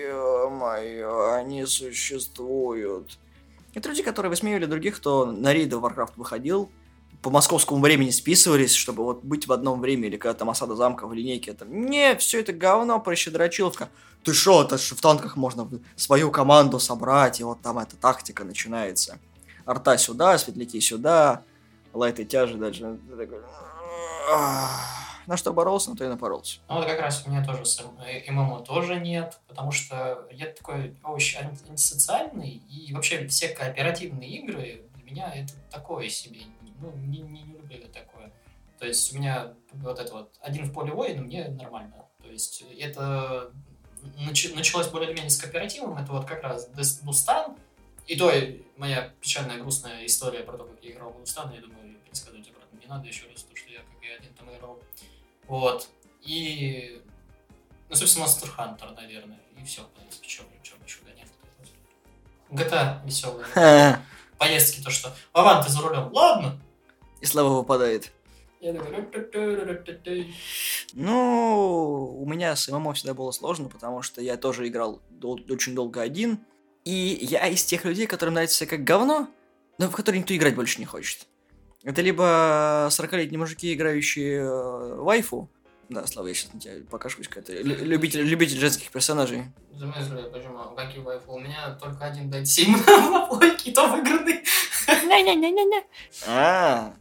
ё-моё, 0.00 1.32
они 1.32 1.64
существуют. 1.66 3.18
Это 3.74 3.88
люди, 3.88 4.02
которые 4.02 4.30
высмеивали 4.30 4.66
других, 4.66 4.96
кто 4.96 5.26
на 5.26 5.52
рейды 5.52 5.78
в 5.78 5.84
Warcraft 5.84 6.12
выходил, 6.16 6.70
по 7.22 7.30
московскому 7.30 7.80
времени 7.80 8.10
списывались, 8.10 8.74
чтобы 8.74 9.04
вот 9.04 9.24
быть 9.24 9.46
в 9.46 9.52
одном 9.52 9.80
время, 9.80 10.08
или 10.08 10.16
когда 10.16 10.34
там 10.34 10.50
осада 10.50 10.74
замка 10.74 11.06
в 11.06 11.14
линейке, 11.14 11.52
там, 11.52 11.86
не, 11.86 12.16
все 12.16 12.40
это 12.40 12.52
говно, 12.52 12.98
прощедрочиловка. 13.00 13.88
Ты 14.24 14.34
шо, 14.34 14.62
это 14.64 14.76
ж 14.76 14.92
в 14.92 15.00
танках 15.00 15.36
можно 15.36 15.68
свою 15.96 16.32
команду 16.32 16.80
собрать, 16.80 17.40
и 17.40 17.44
вот 17.44 17.62
там 17.62 17.78
эта 17.78 17.96
тактика 17.96 18.44
начинается. 18.44 19.18
Арта 19.64 19.96
сюда, 19.98 20.36
светляки 20.36 20.80
сюда, 20.80 21.42
лайты 21.92 22.24
тяжи 22.24 22.56
дальше. 22.56 22.98
На 25.28 25.36
что 25.36 25.52
боролся, 25.52 25.90
на 25.90 25.96
то 25.96 26.04
и 26.04 26.08
напоролся. 26.08 26.58
Ну 26.68 26.76
вот 26.76 26.86
как 26.86 27.00
раз 27.00 27.22
у 27.24 27.30
меня 27.30 27.44
тоже 27.44 27.64
с 27.64 27.80
ММО 28.28 28.60
тоже 28.60 28.96
нет, 28.96 29.38
потому 29.46 29.70
что 29.70 30.26
я 30.32 30.46
такой 30.46 30.96
овощ 31.04 31.36
антисоциальный, 31.36 32.62
и 32.68 32.92
вообще 32.92 33.28
все 33.28 33.48
кооперативные 33.48 34.30
игры 34.38 34.82
меня 35.12 35.32
это 35.34 35.52
такое 35.70 36.08
себе 36.08 36.40
ну, 36.82 36.92
не, 36.96 37.20
не, 37.20 37.42
не 37.42 37.54
люблю 37.54 37.88
такое. 37.88 38.32
То 38.78 38.86
есть 38.86 39.12
у 39.14 39.18
меня 39.18 39.54
вот 39.72 39.98
это 39.98 40.12
вот 40.12 40.34
один 40.40 40.64
в 40.64 40.72
поле 40.72 40.92
воина 40.92 41.22
мне 41.22 41.48
нормально. 41.48 42.06
То 42.20 42.28
есть 42.28 42.64
это 42.78 43.52
нач, 44.18 44.52
началось 44.54 44.88
более-менее 44.88 45.30
с 45.30 45.38
кооперативом, 45.38 45.96
это 45.96 46.12
вот 46.12 46.26
как 46.26 46.42
раз 46.42 46.68
Дустан, 46.68 47.56
и 48.06 48.16
то 48.16 48.32
моя 48.76 49.12
печальная, 49.20 49.58
грустная 49.58 50.04
история 50.06 50.40
про 50.40 50.58
то, 50.58 50.64
как 50.64 50.82
я 50.82 50.90
играл 50.90 51.12
в 51.12 51.20
Дустан, 51.20 51.52
я 51.52 51.60
думаю, 51.60 51.96
пересказывать 52.04 52.48
обратно 52.50 52.78
не 52.78 52.86
надо 52.86 53.06
еще 53.06 53.28
раз, 53.28 53.42
то 53.44 53.54
что 53.54 53.70
я 53.70 53.78
как 53.78 54.02
и 54.02 54.08
один 54.08 54.34
там 54.34 54.52
играл. 54.52 54.80
Вот. 55.46 55.88
И, 56.22 57.00
ну, 57.88 57.94
собственно, 57.94 58.24
Monster 58.24 58.50
Hunter, 58.56 58.94
наверное, 58.94 59.40
и 59.56 59.64
все, 59.64 59.82
в 59.82 59.90
принципе, 59.90 60.28
что 60.28 60.44
еще 60.84 61.02
гонять. 61.04 61.28
GTA 62.50 63.04
веселая. 63.06 64.04
Поездке, 64.42 64.82
то 64.82 64.90
что 64.90 65.14
Аван, 65.32 65.62
ты 65.64 65.70
за 65.70 65.80
рулем, 65.80 66.10
ладно. 66.12 66.58
И 67.20 67.26
слава 67.26 67.48
выпадает. 67.58 68.10
Я 68.60 68.72
такой, 68.72 68.94
«Ру-ту-ту-ру-ту-ту». 68.96 70.24
Ну, 70.94 72.16
у 72.20 72.26
меня 72.26 72.54
с 72.56 72.68
ММО 72.68 72.92
всегда 72.94 73.14
было 73.14 73.30
сложно, 73.32 73.68
потому 73.68 74.02
что 74.02 74.20
я 74.20 74.36
тоже 74.36 74.66
играл 74.68 75.00
дол- 75.10 75.40
очень 75.48 75.74
долго 75.74 76.00
один. 76.00 76.38
И 76.84 77.18
я 77.22 77.46
из 77.48 77.64
тех 77.64 77.84
людей, 77.84 78.06
которым 78.06 78.34
нравится 78.34 78.66
как 78.66 78.82
говно, 78.84 79.28
но 79.78 79.88
в 79.88 79.92
которые 79.92 80.20
никто 80.20 80.34
играть 80.34 80.54
больше 80.56 80.78
не 80.80 80.84
хочет. 80.86 81.26
Это 81.84 82.02
либо 82.02 82.88
40-летние 82.90 83.38
мужики, 83.38 83.72
играющие 83.74 84.40
э, 84.42 84.94
вайфу. 84.96 85.48
Да, 85.88 86.06
Слава, 86.06 86.28
я 86.28 86.34
сейчас 86.34 86.54
на 86.54 86.60
тебя 86.60 86.74
покажусь, 86.90 87.28
как 87.28 87.38
это 87.38 87.52
лю- 87.54 87.84
любитель, 87.84 88.22
любитель 88.22 88.58
женских 88.58 88.90
персонажей. 88.90 89.44
Смысле, 89.76 90.22
почему? 90.32 90.58
Какие 90.76 91.02
вайфу? 91.02 91.32
У 91.32 91.38
меня 91.40 91.76
только 91.80 92.04
один 92.06 92.30
дать 92.30 92.48
7 92.48 92.76
на 92.86 93.26
плойке, 93.26 93.70
и 93.70 93.74
то 93.74 93.88
выигранный. 95.12 95.84
А, 96.26 96.92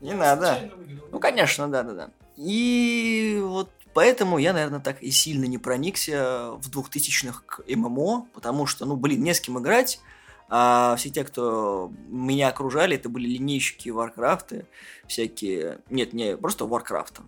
не 0.00 0.14
надо. 0.14 0.70
Ну, 1.10 1.18
конечно, 1.18 1.68
да-да-да. 1.68 2.10
И 2.36 3.38
вот 3.42 3.70
поэтому 3.94 4.38
я, 4.38 4.52
наверное, 4.52 4.80
так 4.80 5.02
и 5.02 5.10
сильно 5.10 5.44
не 5.44 5.58
проникся 5.58 6.52
в 6.56 6.70
2000-х 6.70 7.42
к 7.46 7.62
ММО, 7.68 8.26
потому 8.32 8.66
что, 8.66 8.84
ну, 8.84 8.96
блин, 8.96 9.22
не 9.22 9.34
с 9.34 9.40
кем 9.40 9.58
играть, 9.58 10.00
а 10.48 10.96
все 10.96 11.10
те, 11.10 11.24
кто 11.24 11.90
меня 12.08 12.48
окружали, 12.48 12.96
это 12.96 13.08
были 13.08 13.28
линейщики 13.28 13.88
Варкрафта, 13.90 14.66
всякие... 15.06 15.78
Нет, 15.88 16.12
не 16.12 16.36
просто 16.36 16.66
Варкрафта, 16.66 17.22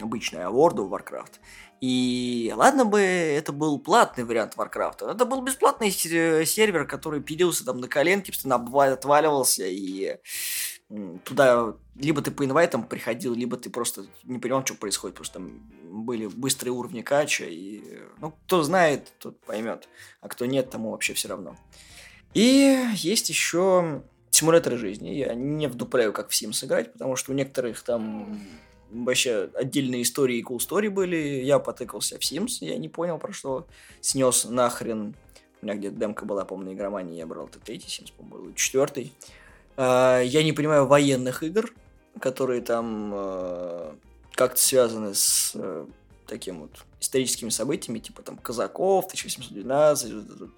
обычная, 0.00 0.46
а 0.46 0.50
World 0.50 0.76
of 0.76 0.88
Warcraft. 0.90 1.32
И 1.80 2.52
ладно 2.56 2.84
бы 2.84 3.00
это 3.00 3.52
был 3.52 3.78
платный 3.78 4.24
вариант 4.24 4.56
Варкрафта, 4.56 5.10
это 5.10 5.24
был 5.24 5.42
бесплатный 5.42 5.90
се- 5.90 6.46
сервер, 6.46 6.86
который 6.86 7.20
пилился 7.20 7.64
там 7.64 7.78
на 7.80 7.88
коленке, 7.88 8.32
постоянно 8.32 8.92
отваливался, 8.92 9.64
и 9.66 10.18
туда 11.24 11.74
либо 11.96 12.22
ты 12.22 12.30
по 12.30 12.44
инвайтам 12.44 12.86
приходил, 12.86 13.34
либо 13.34 13.56
ты 13.56 13.70
просто 13.70 14.06
не 14.22 14.38
понимал, 14.38 14.64
что 14.64 14.74
происходит, 14.74 15.16
потому 15.16 15.24
что 15.24 15.34
там 15.34 15.72
были 16.04 16.26
быстрые 16.26 16.72
уровни 16.72 17.02
кача, 17.02 17.44
и, 17.44 17.82
ну, 18.18 18.32
кто 18.46 18.62
знает, 18.62 19.12
тот 19.18 19.40
поймет, 19.40 19.88
а 20.20 20.28
кто 20.28 20.46
нет, 20.46 20.70
тому 20.70 20.90
вообще 20.90 21.14
все 21.14 21.28
равно. 21.28 21.56
И 22.34 22.84
есть 22.94 23.28
еще 23.28 24.02
симуляторы 24.30 24.76
жизни. 24.76 25.10
Я 25.10 25.34
не 25.34 25.68
вдупляю, 25.68 26.12
как 26.12 26.30
в 26.30 26.32
Sims 26.32 26.64
играть, 26.64 26.92
потому 26.92 27.14
что 27.14 27.30
у 27.32 27.34
некоторых 27.34 27.80
там 27.82 28.40
вообще 28.90 29.50
отдельные 29.54 30.02
истории 30.02 30.38
и 30.38 30.42
cool 30.42 30.58
story 30.58 30.90
были. 30.90 31.16
Я 31.16 31.58
потыкался 31.58 32.18
в 32.18 32.20
Sims, 32.20 32.58
я 32.60 32.76
не 32.78 32.88
понял, 32.88 33.18
про 33.18 33.32
что 33.32 33.66
снес 34.00 34.44
нахрен. 34.44 35.14
У 35.62 35.66
меня 35.66 35.76
где-то 35.76 35.96
демка 35.96 36.24
была, 36.24 36.44
помню, 36.44 36.70
на 36.70 36.74
игромании, 36.74 37.16
я 37.16 37.26
брал 37.26 37.48
третий 37.64 37.88
Sims, 37.88 38.12
по-моему, 38.16 38.52
четвертый. 38.54 39.12
А, 39.76 40.20
Я 40.20 40.42
не 40.42 40.52
понимаю 40.52 40.86
военных 40.86 41.42
игр, 41.42 41.72
которые 42.20 42.60
там 42.60 43.10
э, 43.14 43.94
как-то 44.32 44.60
связаны 44.60 45.14
с 45.14 45.52
э, 45.54 45.86
таким 46.26 46.60
вот 46.60 46.70
историческими 47.00 47.50
событиями, 47.50 47.98
типа 47.98 48.22
там 48.22 48.36
казаков, 48.36 49.06
1812, 49.06 50.12
вот 50.12 50.24
это 50.24 50.44
вот. 50.44 50.50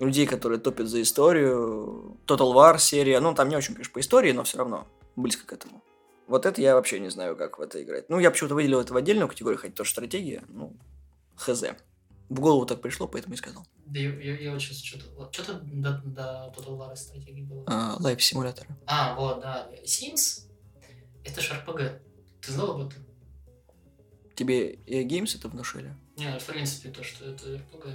людей, 0.00 0.26
которые 0.26 0.58
топят 0.58 0.88
за 0.88 1.02
историю, 1.02 2.16
Total 2.26 2.52
War 2.54 2.78
серия, 2.78 3.20
ну 3.20 3.34
там 3.34 3.48
не 3.48 3.56
очень, 3.56 3.74
конечно, 3.74 3.92
по 3.92 4.00
истории, 4.00 4.32
но 4.32 4.44
все 4.44 4.58
равно 4.58 4.86
близко 5.16 5.46
к 5.46 5.52
этому. 5.52 5.82
Вот 6.32 6.46
это 6.46 6.62
я 6.62 6.76
вообще 6.76 6.98
не 6.98 7.10
знаю, 7.10 7.36
как 7.36 7.58
в 7.58 7.60
это 7.60 7.82
играть. 7.82 8.08
Ну, 8.08 8.18
я 8.18 8.30
почему-то 8.30 8.54
выделил 8.54 8.80
это 8.80 8.94
в 8.94 8.96
отдельную 8.96 9.28
категорию, 9.28 9.60
хотя 9.60 9.74
тоже 9.74 9.90
стратегия, 9.90 10.42
ну, 10.48 10.74
хз. 11.36 11.62
В 12.30 12.40
голову 12.40 12.64
так 12.64 12.80
пришло, 12.80 13.06
поэтому 13.06 13.34
и 13.34 13.36
сказал. 13.36 13.66
Да 13.84 14.00
я, 14.00 14.08
я, 14.18 14.38
я 14.38 14.52
вот 14.52 14.62
сейчас 14.62 14.78
что-то... 14.78 15.30
Что-то 15.30 15.60
до, 15.62 16.00
до 16.06 16.50
Total 16.56 16.78
War 16.78 16.96
стратегии 16.96 17.42
было. 17.42 17.64
А, 17.66 17.96
лайф-симуляторы. 18.00 18.70
А, 18.86 19.14
вот, 19.14 19.42
да. 19.42 19.68
Sims— 19.84 20.46
это 21.24 21.42
же 21.42 21.52
RPG. 21.52 22.00
Ты 22.40 22.52
знал 22.52 22.80
об 22.80 22.86
этом? 22.86 23.04
Тебе 24.34 24.76
EA 24.86 25.06
Games 25.06 25.36
это 25.36 25.50
внушили? 25.50 25.94
Не, 26.16 26.38
в 26.38 26.46
принципе, 26.46 26.88
то, 26.88 27.04
что 27.04 27.26
это 27.26 27.46
RPG. 27.46 27.94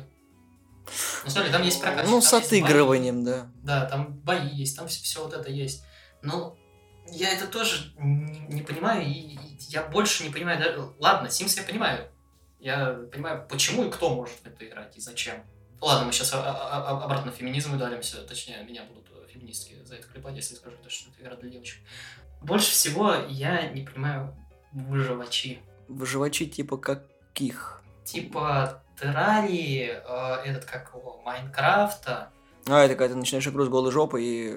Ну, 1.25 1.29
смотри, 1.32 1.51
там 1.51 1.63
есть 1.63 1.82
прокачка. 1.82 2.12
Ну, 2.12 2.22
с 2.22 2.32
отыгрыванием, 2.32 3.24
да. 3.24 3.51
Да, 3.63 3.86
там 3.88 4.20
бои 4.20 4.48
есть, 4.48 4.77
там 4.77 4.88
все, 4.88 5.24
вот 5.24 5.34
это 5.34 5.50
есть. 5.50 5.84
Но 6.22 6.56
я 7.12 7.32
это 7.34 7.48
тоже 7.48 7.94
не, 7.98 8.62
понимаю, 8.62 9.06
и, 9.06 9.38
я 9.70 9.84
больше 9.84 10.24
не 10.24 10.30
понимаю. 10.30 10.60
даже- 10.60 10.90
Ладно, 11.00 11.28
Sims 11.28 11.58
я 11.58 11.64
понимаю. 11.64 12.08
Я 12.60 13.00
понимаю, 13.12 13.46
почему 13.50 13.86
и 13.86 13.92
кто 13.92 14.14
может 14.16 14.36
в 14.44 14.46
это 14.48 14.66
играть, 14.66 14.98
и 14.98 15.02
зачем. 15.02 15.36
Ладно, 15.80 16.08
мы 16.08 16.12
сейчас 16.12 16.34
обратно 16.34 17.32
феминизм 17.32 17.76
ударимся, 17.76 18.24
точнее, 18.24 18.64
меня 18.64 18.84
будут 18.86 19.06
э, 19.12 19.28
феминистки 19.32 19.76
за 19.86 19.96
это 19.96 20.08
клепать, 20.08 20.36
если 20.36 20.56
скажу, 20.56 20.76
то, 20.84 20.90
что 20.90 21.12
это 21.12 21.22
игра 21.24 21.36
для 21.36 21.52
девочек. 21.52 21.80
Больше 22.42 22.72
всего 22.72 23.14
я 23.30 23.68
не 23.70 23.84
понимаю 23.84 24.36
выживачи. 24.72 25.60
Выживачи 25.88 26.48
типа 26.48 26.78
каких? 26.78 27.84
Типа 28.06 28.82
Террарии, 29.00 29.92
э, 30.04 30.36
этот 30.50 30.66
как 30.66 30.92
его, 30.96 31.22
Майнкрафта, 31.24 32.32
А, 32.68 32.84
это 32.84 32.96
когда 32.96 33.14
ты 33.14 33.20
начинаешь 33.20 33.48
игру 33.48 33.64
с 33.66 33.70
голой 33.70 33.92
жопой 33.92 34.24
и... 34.26 34.56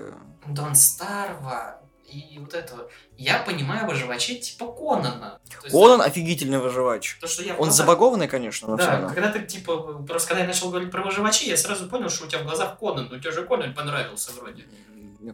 Дон 0.49 0.75
Старва 0.75 1.80
и 2.11 2.39
вот 2.39 2.55
этого. 2.55 2.91
Я 3.17 3.39
понимаю 3.39 3.87
выживачей 3.87 4.39
типа 4.39 4.73
Конана. 4.73 5.41
Есть, 5.63 5.75
Конан 5.75 6.01
офигительный 6.01 6.59
выживач. 6.59 7.19
То, 7.21 7.27
что 7.27 7.43
я 7.43 7.57
Он 7.57 7.71
забагованный, 7.71 8.29
конечно, 8.29 8.69
но 8.69 8.77
Да, 8.77 9.09
когда 9.09 9.31
ты, 9.31 9.45
типа, 9.45 10.03
просто 10.03 10.29
когда 10.29 10.43
я 10.43 10.47
начал 10.47 10.71
говорить 10.71 10.91
про 10.91 11.03
выживачей, 11.03 11.49
я 11.49 11.57
сразу 11.57 11.89
понял, 11.89 12.09
что 12.09 12.27
у 12.27 12.29
тебя 12.29 12.41
в 12.41 12.45
глазах 12.45 12.79
Конан. 12.79 13.09
Ну, 13.11 13.19
тебе 13.19 13.33
же 13.33 13.45
Конан 13.45 13.75
понравился 13.75 14.33
вроде. 14.33 14.65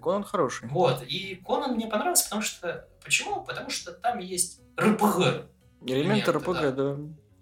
Конан 0.02 0.24
хороший. 0.24 0.68
Вот. 0.68 1.02
И 1.06 1.40
Конан 1.46 1.74
мне 1.74 1.86
понравился, 1.86 2.24
потому 2.24 2.42
что... 2.42 2.88
Почему? 3.04 3.42
Потому 3.42 3.70
что 3.70 3.92
там 3.92 4.18
есть 4.18 4.60
РПГ. 4.78 5.46
Элементы 5.86 5.86
Элементы, 5.86 6.32
РПГ, 6.32 6.74
да. 6.74 6.96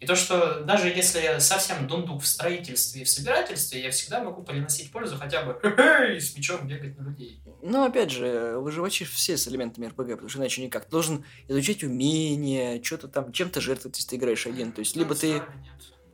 И 0.04 0.06
то, 0.06 0.16
что 0.16 0.60
даже 0.60 0.88
если 0.88 1.18
я 1.18 1.40
совсем 1.40 1.86
дундук 1.86 2.20
в 2.20 2.26
строительстве 2.26 3.00
и 3.00 3.04
в 3.06 3.08
собирательстве, 3.08 3.82
я 3.82 3.90
всегда 3.90 4.22
могу 4.22 4.42
приносить 4.42 4.92
пользу 4.92 5.16
хотя 5.16 5.42
бы 5.42 5.58
с 5.62 6.36
мечом 6.36 6.68
бегать 6.68 6.98
на 6.98 7.04
людей. 7.04 7.40
Но 7.62 7.84
опять 7.84 8.10
же, 8.10 8.58
выживачи 8.58 9.06
все 9.06 9.38
с 9.38 9.48
элементами 9.48 9.86
РПГ, 9.86 10.10
потому 10.10 10.28
что 10.28 10.40
иначе 10.40 10.62
никак. 10.62 10.84
Ты 10.84 10.90
должен 10.90 11.24
изучать 11.48 11.82
умения, 11.84 12.82
что-то 12.82 13.08
там, 13.08 13.32
чем-то 13.32 13.62
жертвовать, 13.62 13.96
если 13.96 14.10
ты 14.10 14.16
играешь 14.16 14.46
один. 14.46 14.72
То 14.72 14.80
есть, 14.80 14.94
либо 14.94 15.14
Там 15.14 15.20
ты... 15.20 15.32
Нет. 15.32 15.42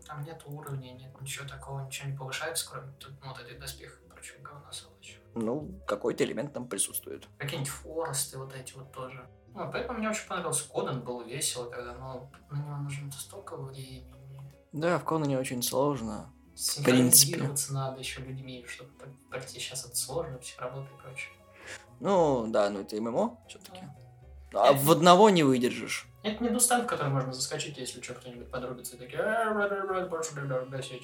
Там 0.07 0.25
нет 0.25 0.41
уровня, 0.47 0.93
нет 0.93 1.21
ничего 1.21 1.49
такого, 1.49 1.85
ничего 1.85 2.11
не 2.11 2.17
повышается, 2.17 2.69
кроме 2.71 2.93
тут, 3.01 3.13
ну, 3.21 3.31
вот 3.31 3.45
этих 3.45 3.59
доспехов 3.59 3.99
и 4.07 4.09
прочего 4.09 4.41
говна 4.41 4.71
сволочи. 4.71 5.17
Ну, 5.35 5.81
какой-то 5.85 6.23
элемент 6.23 6.53
там 6.53 6.69
присутствует. 6.69 7.27
Какие-нибудь 7.39 7.73
форесты 7.73 8.39
вот 8.39 8.55
эти 8.55 8.73
вот 8.75 8.93
тоже. 8.93 9.27
Ну, 9.55 9.71
поэтому 9.71 9.99
мне 9.99 10.09
очень 10.09 10.27
понравился 10.29 10.69
Коден, 10.69 11.01
было 11.01 11.23
весело, 11.23 11.69
когда, 11.69 11.95
ну, 11.95 12.31
на 12.51 12.57
него 12.57 12.77
нужно 12.77 13.11
столько 13.13 13.57
времени. 13.57 14.07
Да, 14.73 14.99
в 14.99 15.05
Конане 15.05 15.39
очень 15.39 15.63
сложно. 15.63 16.33
Синхронизироваться 16.55 17.73
надо 17.73 17.99
еще 17.99 18.21
людьми, 18.21 18.65
чтобы 18.69 18.91
пройти 19.31 19.59
сейчас 19.59 19.85
это 19.87 19.97
сложно, 19.97 20.39
все 20.39 20.61
работы 20.61 20.89
и 20.95 21.03
прочее. 21.03 21.33
Ну, 22.01 22.47
да, 22.49 22.71
ну 22.71 22.81
это 22.81 23.01
ММО 23.01 23.39
все-таки. 23.49 23.83
А 24.53 24.73
в 24.73 24.91
одного 24.91 25.31
не 25.31 25.43
выдержишь. 25.43 26.07
Это 26.23 26.43
не 26.45 26.51
дустант, 26.51 26.85
в 26.85 26.87
который 26.87 27.09
можно 27.09 27.33
заскочить, 27.33 27.79
если 27.79 28.03
что, 28.03 28.15
кто-нибудь 28.15 28.51
подрубится 28.51 28.97
и 28.97 28.99
такие, 28.99 29.21
«Э, 29.21 29.55
надо 29.55 30.67
гасить 30.69 31.03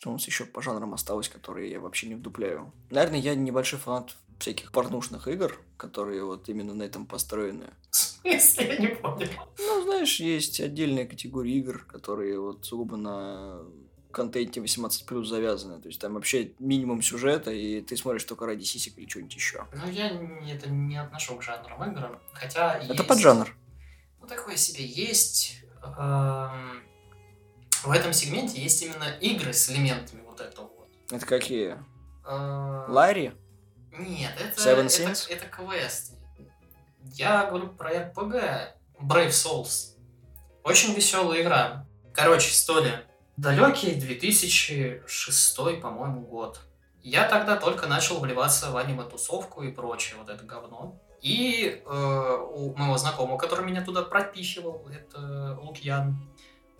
Что 0.00 0.08
у 0.08 0.12
нас 0.14 0.26
еще 0.26 0.46
по 0.46 0.62
жанрам 0.62 0.94
осталось, 0.94 1.28
которые 1.28 1.70
я 1.70 1.78
вообще 1.78 2.06
не 2.06 2.14
вдупляю? 2.14 2.72
Наверное, 2.88 3.18
я 3.18 3.34
небольшой 3.34 3.78
фанат 3.78 4.16
всяких 4.38 4.72
порнушных 4.72 5.28
игр, 5.28 5.60
которые 5.76 6.24
вот 6.24 6.48
именно 6.48 6.72
на 6.72 6.84
этом 6.84 7.04
построены. 7.04 7.66
Смысле, 7.90 8.66
я 8.66 8.76
не 8.78 8.86
понял. 8.88 9.28
Ну, 9.58 9.82
знаешь, 9.82 10.18
есть 10.18 10.58
отдельная 10.58 11.04
категория 11.04 11.52
игр, 11.58 11.84
которые 11.84 12.40
вот 12.40 12.64
сугубо 12.64 12.96
на 12.96 13.58
контенте 14.10 14.62
18 14.62 15.06
завязаны. 15.26 15.82
То 15.82 15.88
есть 15.88 16.00
там 16.00 16.14
вообще 16.14 16.52
минимум 16.58 17.02
сюжета, 17.02 17.50
и 17.50 17.82
ты 17.82 17.94
смотришь 17.94 18.24
только 18.24 18.46
ради 18.46 18.64
сисек 18.64 18.96
или 18.96 19.06
что-нибудь 19.06 19.34
еще. 19.34 19.66
Ну, 19.74 19.90
я 19.90 20.08
это 20.50 20.70
не 20.70 20.96
отношу 20.96 21.36
к 21.36 21.42
жанрам 21.42 21.92
игр, 21.92 22.18
хотя 22.32 22.78
Это 22.78 22.94
есть- 22.94 23.06
поджанр. 23.06 23.54
Ну, 24.18 24.26
такое 24.26 24.56
себе 24.56 24.86
есть. 24.86 25.62
эм, 25.82 26.82
В 27.82 27.90
этом 27.90 28.12
сегменте 28.12 28.60
есть 28.60 28.82
именно 28.82 29.08
игры 29.20 29.52
с 29.54 29.70
элементами 29.70 30.20
вот 30.26 30.40
этого 30.40 30.70
вот. 30.76 30.88
Это 31.10 31.24
какие? 31.24 31.78
Э, 32.26 32.84
Ларри? 32.88 33.32
Нет, 33.92 34.32
это, 34.38 34.60
Seven 34.60 34.86
это, 34.86 35.02
Sins? 35.02 35.30
это 35.30 35.46
квест. 35.46 36.12
Я 37.14 37.46
говорю 37.46 37.68
про 37.68 37.90
RPG 37.92 38.72
Brave 39.00 39.30
Souls. 39.30 39.96
Очень 40.62 40.94
веселая 40.94 41.42
игра. 41.42 41.86
Короче, 42.12 42.50
история. 42.50 43.04
Далекий 43.38 43.94
2006, 43.94 45.56
по-моему, 45.80 46.20
год. 46.20 46.60
Я 47.02 47.26
тогда 47.26 47.56
только 47.56 47.86
начал 47.86 48.20
вливаться 48.20 48.70
в 48.70 48.76
аниме-тусовку 48.76 49.62
и 49.62 49.72
прочее 49.72 50.18
вот 50.18 50.28
это 50.28 50.44
говно. 50.44 51.00
И 51.22 51.82
э, 51.84 52.38
у 52.52 52.74
моего 52.76 52.98
знакомого, 52.98 53.38
который 53.38 53.64
меня 53.64 53.82
туда 53.82 54.02
пропихивал, 54.02 54.86
это 54.92 55.58
Лукьян, 55.62 56.18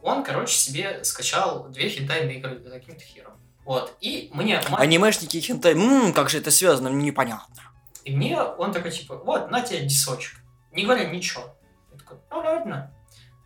он, 0.03 0.25
короче, 0.25 0.55
себе 0.55 1.05
скачал 1.05 1.69
две 1.69 1.89
хентайные 1.89 2.39
игры 2.39 2.59
за 2.63 2.71
каким-то 2.71 3.03
хером. 3.03 3.33
Вот. 3.65 3.97
И 4.01 4.31
мне... 4.33 4.61
ма- 4.69 4.79
Анимешники 4.79 5.37
и 5.37 5.41
хентай, 5.41 5.75
ммм, 5.75 6.13
как 6.13 6.31
же 6.31 6.39
это 6.39 6.51
связано, 6.51 6.89
непонятно. 6.89 7.63
И 8.05 8.15
мне 8.15 8.41
он 8.41 8.73
такой, 8.73 8.91
типа, 8.91 9.17
вот, 9.17 9.51
на 9.51 9.61
тебе 9.61 9.81
дисочек. 9.83 10.39
Не 10.73 10.85
говоря 10.85 11.05
ничего. 11.05 11.57
Я 11.93 11.99
такой, 11.99 12.19
ну 12.31 12.39
ладно. 12.39 12.95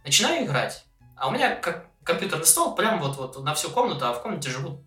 Начинаю 0.04 0.44
играть. 0.44 0.84
А 1.16 1.28
у 1.28 1.30
меня 1.30 1.56
как 1.56 1.88
компьютерный 2.04 2.46
стол 2.46 2.75
прям 2.75 3.00
вот, 3.00 3.16
вот 3.16 3.42
на 3.42 3.54
всю 3.54 3.70
комнату, 3.70 4.06
а 4.06 4.12
в 4.12 4.23
комнате 4.23 4.50
живут 4.50 4.80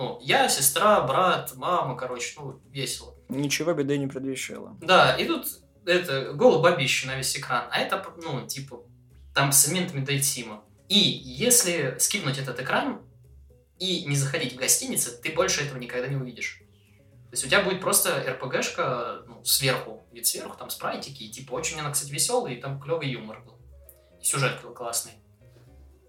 ну, 0.00 0.18
я, 0.22 0.48
сестра, 0.48 1.02
брат, 1.02 1.52
мама, 1.56 1.94
короче, 1.94 2.34
ну, 2.40 2.58
весело. 2.70 3.14
Ничего 3.28 3.74
беды 3.74 3.98
не 3.98 4.06
предвещало. 4.06 4.74
Да, 4.80 5.14
и 5.14 5.26
тут 5.26 5.46
это 5.84 6.32
голый 6.32 6.62
бабище 6.62 7.06
на 7.06 7.16
весь 7.16 7.36
экран, 7.36 7.64
а 7.70 7.78
это, 7.78 8.02
ну, 8.16 8.46
типа, 8.46 8.82
там 9.34 9.52
с 9.52 9.68
элементами 9.68 10.02
дейтсима. 10.02 10.64
И 10.90 10.98
если 10.98 11.96
скипнуть 12.00 12.38
этот 12.38 12.58
экран 12.58 13.00
и 13.78 14.04
не 14.06 14.16
заходить 14.16 14.54
в 14.54 14.56
гостиницы, 14.56 15.12
ты 15.22 15.30
больше 15.30 15.62
этого 15.62 15.78
никогда 15.78 16.08
не 16.08 16.16
увидишь. 16.16 16.62
То 17.30 17.34
есть 17.34 17.44
у 17.44 17.46
тебя 17.46 17.62
будет 17.62 17.80
просто 17.80 18.24
РПГшка 18.28 19.22
ну, 19.28 19.44
сверху, 19.44 20.04
вид 20.10 20.26
сверху, 20.26 20.56
там 20.58 20.68
спрайтики, 20.68 21.22
и 21.22 21.30
типа 21.30 21.52
очень 21.52 21.78
она, 21.78 21.92
кстати, 21.92 22.10
веселая, 22.10 22.54
и 22.54 22.60
там 22.60 22.80
клевый 22.80 23.08
юмор 23.08 23.40
был. 23.40 23.56
И 24.20 24.24
сюжет 24.24 24.60
был 24.62 24.74
классный. 24.74 25.12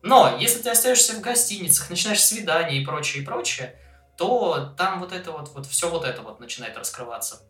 Но 0.01 0.35
если 0.39 0.63
ты 0.63 0.71
остаешься 0.71 1.13
в 1.13 1.21
гостиницах, 1.21 1.91
начинаешь 1.91 2.23
свидания 2.23 2.81
и 2.81 2.83
прочее, 2.83 3.21
и 3.21 3.25
прочее, 3.25 3.79
то 4.17 4.73
там 4.79 4.99
вот 4.99 5.11
это 5.11 5.31
вот, 5.31 5.49
вот 5.49 5.67
все 5.67 5.91
вот 5.91 6.05
это 6.05 6.23
вот 6.23 6.39
начинает 6.39 6.75
раскрываться. 6.75 7.43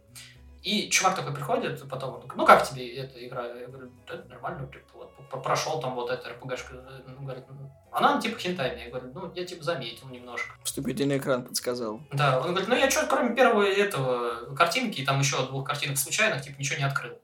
И 0.64 0.90
чувак 0.90 1.16
такой 1.16 1.34
приходит, 1.34 1.88
потом 1.90 2.16
он 2.16 2.24
ну 2.36 2.46
как 2.46 2.68
тебе 2.70 2.96
эта 2.96 3.26
игра? 3.26 3.48
Я 3.48 3.68
говорю, 3.68 3.92
да, 4.08 4.24
нормально, 4.30 4.68
типа, 4.68 4.86
вот, 4.94 5.44
прошел 5.44 5.82
там 5.82 5.96
вот 5.96 6.12
это 6.12 6.30
РПГшка. 6.30 7.04
Ну, 7.08 7.24
говорит, 7.24 7.46
ну, 7.50 7.72
она 7.92 8.22
типа 8.22 8.38
хентайная. 8.38 8.86
Я 8.86 8.90
говорю, 8.92 9.12
ну 9.14 9.32
я 9.34 9.44
типа 9.44 9.64
заметил 9.64 10.08
немножко. 10.10 10.54
Вступительный 10.64 11.18
экран 11.18 11.44
подсказал. 11.44 12.02
Да, 12.12 12.40
он 12.40 12.50
говорит, 12.50 12.70
ну 12.70 12.76
я 12.76 12.92
что, 12.92 13.08
кроме 13.08 13.36
первого 13.36 13.64
этого 13.64 14.54
картинки, 14.56 15.02
и 15.02 15.06
там 15.06 15.20
еще 15.20 15.44
двух 15.48 15.68
картинок 15.68 15.98
случайных, 15.98 16.44
типа 16.44 16.60
ничего 16.60 16.78
не 16.78 16.86
открыл. 16.86 17.18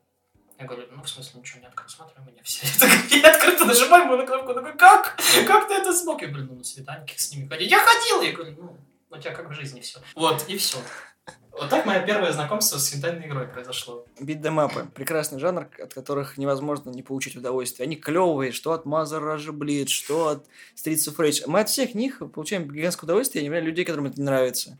Я 0.60 0.66
говорю, 0.66 0.88
ну 0.90 1.04
в 1.04 1.08
смысле 1.08 1.40
ничего 1.40 1.60
не 1.60 1.68
открыл, 1.68 1.88
смотрю, 1.88 2.16
у 2.24 2.32
меня 2.32 2.42
все 2.42 2.66
это 2.66 2.88
я 3.16 3.36
открыто 3.36 3.66
нажимаю 3.66 4.06
ему 4.06 4.18
на 4.18 4.26
кнопку, 4.26 4.50
он 4.50 4.56
такой, 4.56 4.76
как? 4.76 5.16
Как 5.46 5.68
ты 5.68 5.76
это 5.76 5.94
смог? 5.94 6.20
Я 6.24 6.30
говорю, 6.30 6.48
ну 6.48 6.56
на 6.56 6.64
свиданке 6.64 7.14
с 7.18 7.32
ними 7.32 7.48
ходить. 7.48 7.70
Я 7.70 7.80
ходил! 7.86 8.22
Я 8.22 8.32
говорю, 8.32 8.56
ну 8.58 8.78
у 9.12 9.18
тебя 9.18 9.34
как 9.34 9.50
в 9.50 9.54
жизни 9.54 9.82
все. 9.82 10.00
Вот, 10.16 10.44
и 10.48 10.58
все. 10.58 10.80
Вот 11.60 11.70
так 11.70 11.86
мое 11.86 12.02
первое 12.02 12.32
знакомство 12.32 12.78
с 12.78 12.90
хентайной 12.90 13.28
игрой 13.28 13.48
произошло. 13.48 14.06
Битдемапы. 14.20 14.88
Прекрасный 14.94 15.40
жанр, 15.40 15.68
от 15.82 15.94
которых 15.94 16.38
невозможно 16.38 16.92
не 16.92 17.02
получить 17.02 17.36
удовольствие. 17.36 17.86
Они 17.86 17.96
клевые, 17.96 18.52
что 18.52 18.74
от 18.74 18.86
Mother 18.86 19.22
Russia 19.22 19.52
Bleed, 19.52 19.88
что 19.88 20.28
от 20.28 20.46
Streets 20.76 21.10
of 21.10 21.18
Rage. 21.18 21.44
Мы 21.48 21.62
от 21.62 21.70
всех 21.70 21.96
них 21.96 22.22
получаем 22.34 22.70
гигантское 22.70 23.08
удовольствие, 23.08 23.42
я 23.42 23.44
не 23.44 23.50
понимаю 23.50 23.66
людей, 23.66 23.86
которым 23.86 24.06
это 24.06 24.18
не 24.18 24.26
нравится. 24.26 24.78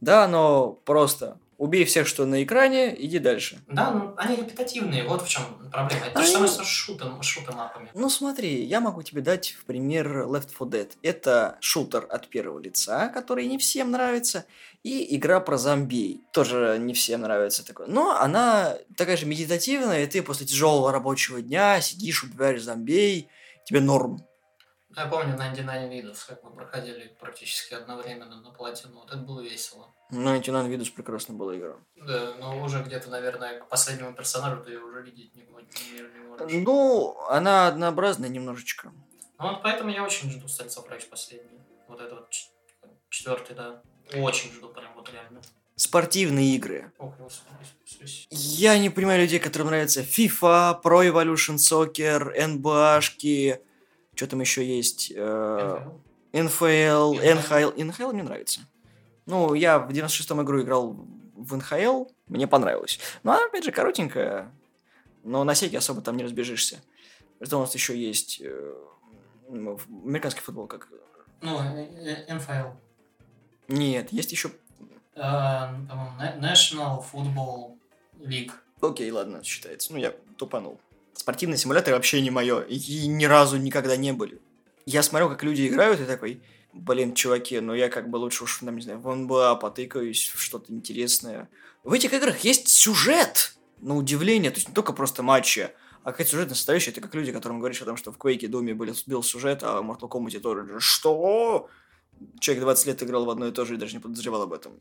Да, 0.00 0.28
но 0.28 0.72
просто 0.84 1.38
убей 1.58 1.84
всех, 1.84 2.06
что 2.06 2.24
на 2.24 2.42
экране, 2.42 2.94
иди 2.98 3.18
дальше. 3.18 3.58
Да, 3.66 3.90
ну 3.90 4.14
они 4.16 4.36
репетативные, 4.36 5.04
вот 5.06 5.22
в 5.22 5.28
чем 5.28 5.42
проблема. 5.70 6.06
Это 6.06 6.14
то 6.14 6.20
же 6.22 6.24
Они- 6.26 6.32
самое 6.34 6.50
с 6.50 6.66
шутом, 6.66 7.22
шутом-апами. 7.22 7.90
Ну 7.94 8.08
смотри, 8.08 8.64
я 8.64 8.80
могу 8.80 9.02
тебе 9.02 9.20
дать 9.20 9.50
в 9.60 9.64
пример 9.64 10.24
Left 10.26 10.48
4 10.56 10.70
Dead. 10.70 10.90
Это 11.02 11.58
шутер 11.60 12.06
от 12.08 12.28
первого 12.28 12.58
лица, 12.60 13.08
который 13.08 13.46
не 13.46 13.58
всем 13.58 13.90
нравится, 13.90 14.46
и 14.84 15.14
игра 15.16 15.40
про 15.40 15.58
зомби. 15.58 16.20
Тоже 16.32 16.78
не 16.80 16.94
всем 16.94 17.22
нравится 17.22 17.66
такое. 17.66 17.88
Но 17.88 18.12
она 18.18 18.76
такая 18.96 19.16
же 19.16 19.26
медитативная, 19.26 20.04
и 20.04 20.06
ты 20.06 20.22
после 20.22 20.46
тяжелого 20.46 20.92
рабочего 20.92 21.42
дня 21.42 21.80
сидишь, 21.80 22.22
убиваешь 22.22 22.62
зомбей, 22.62 23.28
тебе 23.64 23.80
норм. 23.80 24.22
Я 24.96 25.06
помню 25.06 25.36
99 25.36 25.90
видов, 25.92 26.26
как 26.26 26.42
мы 26.42 26.50
проходили 26.50 27.14
практически 27.20 27.74
одновременно 27.74 28.40
на 28.40 28.50
платину. 28.50 29.00
Вот 29.00 29.10
это 29.10 29.18
было 29.18 29.40
весело. 29.42 29.94
Ну, 30.10 30.30
Антинан 30.30 30.66
Видус 30.68 30.88
прекрасно 30.88 31.34
была 31.34 31.56
игра. 31.56 31.76
Да, 31.96 32.34
но 32.40 32.62
уже 32.62 32.82
где-то, 32.82 33.10
наверное, 33.10 33.60
к 33.60 33.68
последнему 33.68 34.14
персонажу 34.14 34.64
ты 34.64 34.70
ее 34.72 34.80
уже 34.80 35.02
видеть 35.02 35.34
не, 35.34 35.42
не, 35.42 36.00
не 36.00 36.20
можешь. 36.26 36.64
Ну, 36.64 37.18
она 37.28 37.68
однообразная 37.68 38.30
немножечко. 38.30 38.92
Ну 39.38 39.48
вот 39.50 39.62
поэтому 39.62 39.90
я 39.90 40.02
очень 40.02 40.30
жду 40.30 40.46
of 40.46 40.88
Rage 40.88 41.08
последний. 41.10 41.60
Вот 41.86 42.00
это 42.00 42.14
вот 42.14 42.30
четвертый, 43.10 43.54
да. 43.54 43.82
Очень 44.14 44.52
жду, 44.52 44.70
прям 44.70 44.94
вот 44.94 45.10
реально. 45.12 45.42
Спортивные 45.76 46.56
игры. 46.56 46.90
Ох. 46.98 47.14
Я 48.30 48.78
не 48.78 48.90
понимаю 48.90 49.20
людей, 49.20 49.38
которым 49.38 49.68
нравится 49.68 50.00
FIFA, 50.00 50.82
Pro 50.82 51.06
Evolution 51.06 51.56
Soccer, 51.56 52.34
NBA-шки, 52.36 53.60
что 54.18 54.26
там 54.26 54.40
еще 54.40 54.66
есть? 54.66 55.12
э, 55.14 55.80
НФЛ. 56.32 57.14
НФЛ, 57.14 57.70
НХЛ. 57.70 57.82
НХЛ 57.84 58.12
мне 58.12 58.24
нравится. 58.24 58.60
Ну, 59.26 59.54
я 59.54 59.78
в 59.78 59.90
96-м 59.90 60.42
игру 60.42 60.60
играл 60.60 60.96
в 61.36 61.56
НХЛ, 61.56 62.06
мне 62.26 62.48
понравилось. 62.48 62.98
Ну, 63.22 63.30
она, 63.30 63.44
опять 63.44 63.64
же, 63.64 63.70
коротенькая, 63.70 64.52
но 65.22 65.44
на 65.44 65.54
секе 65.54 65.78
особо 65.78 66.00
там 66.00 66.16
не 66.16 66.24
разбежишься. 66.24 66.80
Что 67.40 67.58
у 67.58 67.60
нас 67.60 67.72
еще 67.74 67.96
есть? 67.96 68.40
э, 68.42 68.74
Американский 69.48 70.40
футбол 70.40 70.66
как? 70.66 70.88
Ну, 71.40 71.60
э, 71.60 72.24
э, 72.26 72.34
НФЛ. 72.34 72.70
Нет, 73.68 74.12
есть 74.12 74.32
еще... 74.32 74.50
Э, 75.14 75.20
National 76.40 77.04
Football 77.12 77.78
League. 78.18 78.50
Окей, 78.80 79.10
ладно, 79.12 79.44
считается. 79.44 79.92
Ну, 79.92 80.00
я 80.00 80.12
тупанул. 80.36 80.80
Спортивные 81.18 81.58
симуляторы 81.58 81.96
вообще 81.96 82.20
не 82.20 82.30
мое. 82.30 82.60
И 82.60 83.08
ни 83.08 83.24
разу 83.24 83.56
никогда 83.56 83.96
не 83.96 84.12
были. 84.12 84.40
Я 84.86 85.02
смотрю, 85.02 85.28
как 85.28 85.42
люди 85.42 85.66
играют, 85.66 86.00
и 86.00 86.04
такой, 86.04 86.40
блин, 86.72 87.12
чуваки, 87.12 87.58
ну 87.58 87.74
я 87.74 87.88
как 87.88 88.08
бы 88.08 88.18
лучше 88.18 88.44
уж, 88.44 88.60
там, 88.60 88.76
не 88.76 88.82
знаю, 88.82 89.00
в 89.00 89.12
НБА 89.12 89.56
потыкаюсь 89.56 90.32
в 90.34 90.40
что-то 90.40 90.72
интересное. 90.72 91.48
В 91.82 91.92
этих 91.92 92.12
играх 92.14 92.38
есть 92.44 92.68
сюжет, 92.68 93.58
на 93.80 93.96
удивление. 93.96 94.52
То 94.52 94.58
есть 94.58 94.68
не 94.68 94.74
только 94.74 94.92
просто 94.92 95.24
матчи, 95.24 95.70
а 96.04 96.12
какая-то 96.12 96.30
сюжетная 96.30 96.54
составляющая. 96.54 96.92
Это 96.92 97.00
как 97.00 97.14
люди, 97.14 97.32
которым 97.32 97.58
говоришь 97.58 97.82
о 97.82 97.84
том, 97.84 97.96
что 97.96 98.12
в 98.12 98.16
Quake 98.16 98.46
Думе 98.46 98.74
был, 98.74 98.94
был 99.06 99.22
сюжет, 99.24 99.62
а 99.62 99.82
в 99.82 99.90
Mortal 99.90 100.08
Kombat 100.08 100.38
тоже. 100.38 100.78
Что? 100.78 101.68
Человек 102.40 102.62
20 102.62 102.86
лет 102.86 103.02
играл 103.02 103.24
в 103.24 103.30
одно 103.30 103.48
и 103.48 103.52
то 103.52 103.64
же 103.64 103.74
и 103.74 103.76
даже 103.76 103.94
не 103.94 104.00
подозревал 104.00 104.42
об 104.42 104.52
этом. 104.52 104.72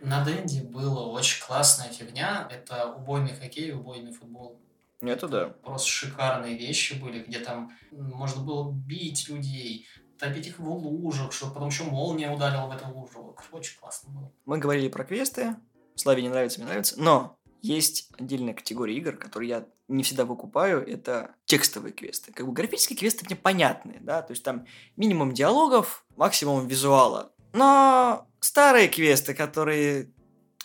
На 0.00 0.24
Денде 0.24 0.62
была 0.62 1.06
очень 1.06 1.42
классная 1.42 1.88
фигня. 1.88 2.48
Это 2.50 2.92
убойный 2.92 3.34
хоккей, 3.34 3.72
убойный 3.72 4.12
футбол. 4.12 4.60
Это 5.10 5.28
да. 5.28 5.48
Просто 5.62 5.88
шикарные 5.88 6.56
вещи 6.56 6.94
были, 6.94 7.22
где 7.22 7.38
там 7.40 7.72
можно 7.90 8.42
было 8.42 8.72
бить 8.72 9.28
людей, 9.28 9.86
топить 10.18 10.46
их 10.46 10.58
в 10.58 10.68
лужах, 10.68 11.32
чтобы 11.32 11.54
потом 11.54 11.68
еще 11.68 11.84
молния 11.84 12.30
ударила 12.30 12.66
в 12.66 12.72
эту 12.72 12.88
лужу. 12.88 13.36
Очень 13.52 13.78
классно 13.78 14.12
было. 14.12 14.32
Мы 14.46 14.58
говорили 14.58 14.88
про 14.88 15.04
квесты. 15.04 15.56
Славе 15.96 16.22
не 16.22 16.28
нравится, 16.28 16.60
мне 16.60 16.68
нравится. 16.68 17.00
Но 17.00 17.38
есть 17.62 18.10
отдельная 18.18 18.54
категория 18.54 18.96
игр, 18.96 19.16
которые 19.16 19.48
я 19.48 19.66
не 19.88 20.02
всегда 20.02 20.24
выкупаю. 20.24 20.86
Это 20.86 21.34
текстовые 21.44 21.92
квесты. 21.92 22.32
Как 22.32 22.46
бы 22.46 22.52
графические 22.52 22.96
квесты 22.98 23.24
мне 23.26 23.36
понятны, 23.36 23.98
да. 24.00 24.22
То 24.22 24.32
есть 24.32 24.42
там 24.42 24.66
минимум 24.96 25.32
диалогов, 25.32 26.04
максимум 26.16 26.66
визуала. 26.66 27.32
Но 27.52 28.26
старые 28.40 28.88
квесты, 28.88 29.34
которые 29.34 30.12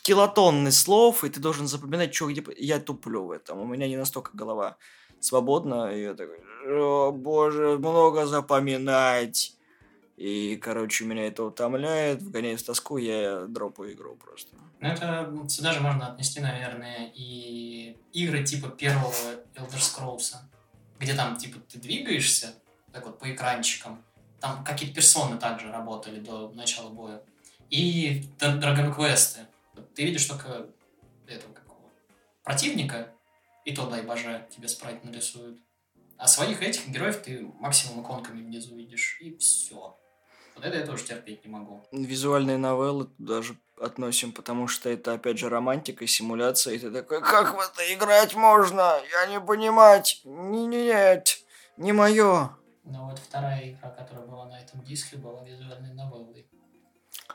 килотонны 0.09 0.71
слов, 0.71 1.23
и 1.23 1.29
ты 1.29 1.39
должен 1.39 1.67
запоминать, 1.67 2.15
что 2.15 2.31
где... 2.31 2.43
Я 2.57 2.79
туплю 2.79 3.25
в 3.25 3.31
этом. 3.31 3.59
У 3.59 3.65
меня 3.65 3.87
не 3.87 3.95
настолько 3.95 4.31
голова 4.33 4.75
свободна. 5.19 5.95
И 5.95 6.01
я 6.01 6.15
такой, 6.15 6.39
о, 6.65 7.11
боже, 7.11 7.77
много 7.77 8.25
запоминать. 8.25 9.53
И, 10.17 10.57
короче, 10.57 11.05
меня 11.05 11.27
это 11.27 11.43
утомляет, 11.43 12.23
вгоняет 12.23 12.59
в 12.59 12.65
тоску, 12.65 12.97
я 12.97 13.45
дропаю 13.47 13.93
игру 13.93 14.15
просто. 14.15 14.55
Ну, 14.79 14.89
это 14.89 15.31
сюда 15.47 15.73
же 15.73 15.79
можно 15.79 16.11
отнести, 16.11 16.39
наверное, 16.41 17.11
и 17.15 17.95
игры 18.11 18.43
типа 18.43 18.69
первого 18.69 19.13
Elder 19.55 19.77
Scrolls, 19.77 20.35
где 20.99 21.13
там, 21.13 21.37
типа, 21.37 21.59
ты 21.71 21.77
двигаешься, 21.77 22.55
так 22.91 23.05
вот, 23.05 23.19
по 23.19 23.31
экранчикам, 23.31 24.03
там 24.39 24.63
какие-то 24.65 24.95
персоны 24.95 25.37
также 25.37 25.71
работали 25.71 26.19
до 26.19 26.51
начала 26.55 26.89
боя, 26.89 27.21
и 27.69 28.23
Dragon 28.39 28.93
Quest. 28.97 29.37
Ты 29.95 30.03
видишь 30.05 30.25
только 30.25 30.67
этого 31.27 31.53
какого 31.53 31.89
противника, 32.43 33.11
и 33.65 33.73
то, 33.75 33.87
дай 33.87 34.01
боже, 34.01 34.47
тебе 34.55 34.67
спрайт 34.67 35.03
нарисуют. 35.03 35.59
А 36.17 36.27
своих 36.27 36.61
этих 36.61 36.87
героев 36.89 37.21
ты 37.21 37.41
максимум 37.59 38.03
иконками 38.03 38.41
внизу 38.41 38.75
видишь, 38.75 39.17
и 39.21 39.37
все. 39.37 39.97
Вот 40.55 40.65
это 40.65 40.77
я 40.77 40.85
тоже 40.85 41.05
терпеть 41.05 41.45
не 41.45 41.51
могу. 41.51 41.81
Визуальные 41.91 42.57
новеллы 42.57 43.05
туда 43.05 43.41
же 43.41 43.55
относим, 43.79 44.33
потому 44.33 44.67
что 44.67 44.89
это, 44.89 45.13
опять 45.13 45.37
же, 45.39 45.47
романтика 45.47 46.03
и 46.03 46.07
симуляция, 46.07 46.73
и 46.75 46.79
ты 46.79 46.91
такой, 46.91 47.21
как 47.21 47.55
в 47.55 47.59
это 47.59 47.93
играть 47.93 48.35
можно? 48.35 48.99
Я 49.11 49.27
не 49.27 49.39
понимать. 49.39 50.19
Не- 50.25 50.65
Нет, 50.65 51.39
не 51.77 51.93
мое. 51.93 52.49
Но 52.83 53.09
вот 53.09 53.19
вторая 53.19 53.69
игра, 53.71 53.89
которая 53.91 54.25
была 54.25 54.45
на 54.47 54.59
этом 54.59 54.83
диске, 54.83 55.15
была 55.17 55.43
визуальной 55.45 55.93
новеллой. 55.93 56.45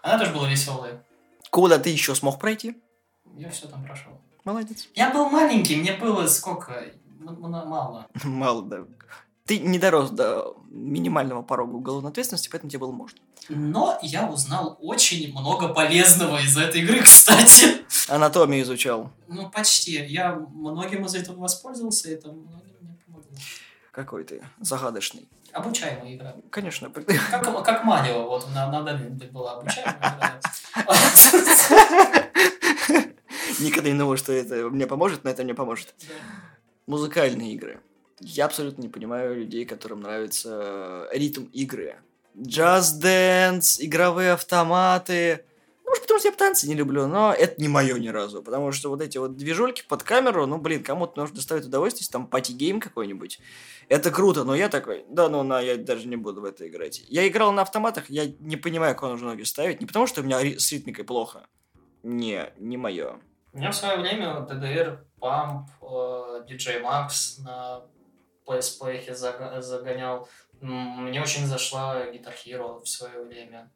Она 0.02 0.18
тоже 0.18 0.34
была 0.34 0.50
веселая. 0.50 1.02
Куда 1.54 1.78
ты 1.78 1.88
еще 1.90 2.16
смог 2.16 2.40
пройти? 2.40 2.74
Я 3.36 3.48
все 3.48 3.68
там 3.68 3.84
прошел. 3.84 4.10
Молодец. 4.42 4.88
Я 4.96 5.10
был 5.12 5.30
маленький, 5.30 5.76
мне 5.76 5.92
было 5.92 6.26
сколько? 6.26 6.72
М- 7.20 7.28
м- 7.28 7.68
Мало. 7.68 8.08
Мало, 8.24 8.62
да. 8.64 8.78
ты 9.46 9.60
не 9.60 9.78
дорос 9.78 10.10
до 10.10 10.56
минимального 10.68 11.42
порога 11.42 11.76
уголовной 11.76 12.10
ответственности, 12.10 12.48
поэтому 12.50 12.70
тебе 12.70 12.80
было 12.80 12.90
можно. 12.90 13.20
Но 13.48 13.96
я 14.02 14.28
узнал 14.28 14.76
очень 14.80 15.30
много 15.30 15.68
полезного 15.68 16.42
из 16.42 16.56
этой 16.58 16.80
игры, 16.80 17.00
кстати. 17.04 17.84
Анатомию 18.08 18.62
изучал. 18.64 19.12
Ну, 19.28 19.48
почти. 19.48 20.04
Я 20.06 20.34
многим 20.34 21.04
из 21.06 21.14
этого 21.14 21.36
воспользовался, 21.38 22.10
это 22.10 22.32
многим 22.32 22.74
мне 22.80 22.96
помогло. 23.06 23.30
Какой 23.92 24.24
ты 24.24 24.42
загадочный. 24.58 25.28
Обучаемая 25.52 26.16
игра. 26.16 26.34
Конечно. 26.50 26.90
Как, 26.90 27.64
как 27.64 27.84
Марио, 27.84 28.24
вот 28.28 28.52
на, 28.52 28.68
на 28.72 28.82
была 29.32 29.52
обучаемая 29.52 29.94
игра. 30.16 30.40
Никогда 33.60 33.90
не 33.90 33.98
думал, 33.98 34.16
что 34.16 34.32
это 34.32 34.68
мне 34.70 34.86
поможет, 34.86 35.24
но 35.24 35.30
это 35.30 35.44
мне 35.44 35.54
поможет. 35.54 35.94
Музыкальные 36.86 37.54
игры. 37.54 37.80
Я 38.20 38.46
абсолютно 38.46 38.82
не 38.82 38.88
понимаю 38.88 39.36
людей, 39.36 39.64
которым 39.64 40.00
нравится 40.00 41.08
ритм 41.12 41.44
игры. 41.52 41.96
Just 42.36 43.00
Dance, 43.02 43.76
игровые 43.78 44.32
автоматы. 44.32 45.44
Может, 45.94 46.02
потому 46.02 46.18
что 46.18 46.28
я 46.28 46.34
танцы 46.34 46.66
не 46.66 46.74
люблю, 46.74 47.06
но 47.06 47.32
это 47.32 47.62
не 47.62 47.68
мое 47.68 47.96
ни 48.00 48.08
разу. 48.08 48.42
Потому 48.42 48.72
что 48.72 48.88
вот 48.88 49.00
эти 49.00 49.16
вот 49.16 49.36
движульки 49.36 49.84
под 49.88 50.02
камеру, 50.02 50.44
ну, 50.44 50.58
блин, 50.58 50.82
кому-то 50.82 51.20
нужно 51.20 51.36
доставить 51.36 51.66
удовольствие, 51.66 52.00
если 52.02 52.12
там 52.12 52.26
пати-гейм 52.26 52.80
какой-нибудь. 52.80 53.38
Это 53.88 54.10
круто, 54.10 54.42
но 54.42 54.56
я 54.56 54.68
такой, 54.68 55.04
да 55.08 55.28
ну 55.28 55.44
на, 55.44 55.60
я 55.60 55.76
даже 55.76 56.08
не 56.08 56.16
буду 56.16 56.40
в 56.40 56.46
это 56.46 56.66
играть. 56.66 57.04
Я 57.06 57.28
играл 57.28 57.52
на 57.52 57.62
автоматах, 57.62 58.10
я 58.10 58.26
не 58.40 58.56
понимаю, 58.56 58.96
куда 58.96 59.12
нужно 59.12 59.28
ноги 59.28 59.44
ставить. 59.44 59.80
Не 59.80 59.86
потому, 59.86 60.08
что 60.08 60.20
у 60.20 60.24
меня 60.24 60.40
с 60.40 60.72
ритмикой 60.72 61.04
плохо. 61.04 61.46
Не, 62.02 62.52
не 62.58 62.76
мое. 62.76 63.20
У 63.52 63.58
меня 63.58 63.70
в 63.70 63.76
свое 63.76 63.98
время 63.98 64.44
Pump, 65.20 65.66
э, 65.80 66.44
DJ 66.50 66.82
Max 66.82 67.40
на 67.44 67.82
PSP 68.46 69.14
загонял. 69.14 70.28
Мне 70.60 71.22
очень 71.22 71.46
зашла 71.46 72.04
Guitar 72.06 72.34
Hero 72.44 72.82
в 72.82 72.88
свое 72.88 73.22
время. 73.22 73.70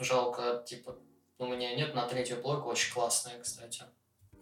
Жалко, 0.00 0.64
типа, 0.66 0.96
у 1.38 1.46
меня 1.46 1.74
нет 1.74 1.94
на 1.94 2.06
третью 2.06 2.40
плойку, 2.40 2.68
очень 2.68 2.92
классная, 2.92 3.38
кстати. 3.40 3.82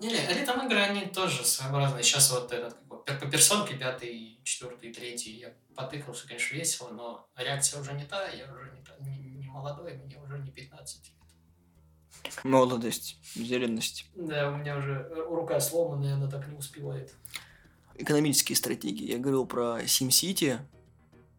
Не, 0.00 0.10
ритм 0.10 0.60
игры, 0.66 0.80
они 0.80 1.06
тоже 1.06 1.44
своеобразные. 1.44 2.02
Сейчас 2.02 2.30
вот 2.30 2.52
этот, 2.52 2.76
как 3.06 3.18
бы, 3.20 3.26
по 3.26 3.30
персонке 3.30 3.74
пятый, 3.76 4.40
четвертый, 4.44 4.92
третий, 4.92 5.38
я 5.38 5.54
потыкался, 5.74 6.26
конечно, 6.26 6.54
весело, 6.54 6.90
но 6.90 7.28
реакция 7.36 7.80
уже 7.80 7.92
не 7.94 8.04
та, 8.04 8.28
я 8.28 8.44
уже 8.52 8.72
не, 8.76 8.82
та- 8.84 8.96
не, 9.00 9.16
не 9.16 9.46
молодой, 9.46 9.94
мне 9.94 10.18
уже 10.18 10.38
не 10.38 10.50
15 10.50 11.04
лет. 11.06 11.12
Молодость, 12.44 13.18
зеленность. 13.34 14.06
Да, 14.14 14.50
у 14.50 14.56
меня 14.56 14.76
уже 14.76 15.08
рука 15.14 15.60
сломанная, 15.60 16.14
она 16.14 16.28
так 16.28 16.46
не 16.48 16.56
успевает. 16.56 17.14
Экономические 17.94 18.56
стратегии. 18.56 19.10
Я 19.12 19.18
говорил 19.18 19.46
про 19.46 19.80
SimCity. 19.82 20.58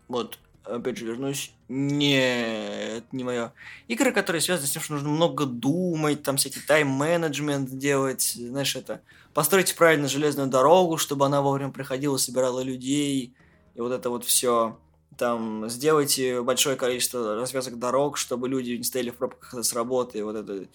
Вот, 0.08 0.40
опять 0.68 0.98
же, 0.98 1.06
вернусь. 1.06 1.52
Нет, 1.70 3.06
не 3.12 3.24
мое. 3.24 3.54
Игры, 3.88 4.12
которые 4.12 4.42
связаны 4.42 4.68
с 4.68 4.72
тем, 4.72 4.82
что 4.82 4.94
нужно 4.94 5.10
много 5.10 5.46
думать, 5.46 6.24
там 6.24 6.38
всякий 6.38 6.60
тайм-менеджмент 6.60 7.70
делать, 7.70 8.34
знаешь, 8.36 8.76
это, 8.76 9.02
построить 9.34 9.76
правильно 9.76 10.08
железную 10.08 10.50
дорогу, 10.50 10.98
чтобы 10.98 11.26
она 11.26 11.42
вовремя 11.42 11.72
приходила, 11.72 12.18
собирала 12.18 12.62
людей, 12.62 13.34
и 13.76 13.82
вот 13.82 13.92
это 13.92 14.10
вот 14.10 14.26
все. 14.26 14.78
Там, 15.18 15.68
сделайте 15.70 16.42
большое 16.42 16.76
количество 16.76 17.36
развязок 17.36 17.80
дорог, 17.80 18.18
чтобы 18.18 18.48
люди 18.48 18.72
не 18.72 18.84
стояли 18.84 19.10
в 19.10 19.16
пробках 19.16 19.64
с 19.64 19.74
работы, 19.74 20.24
вот 20.24 20.36
это, 20.36 20.68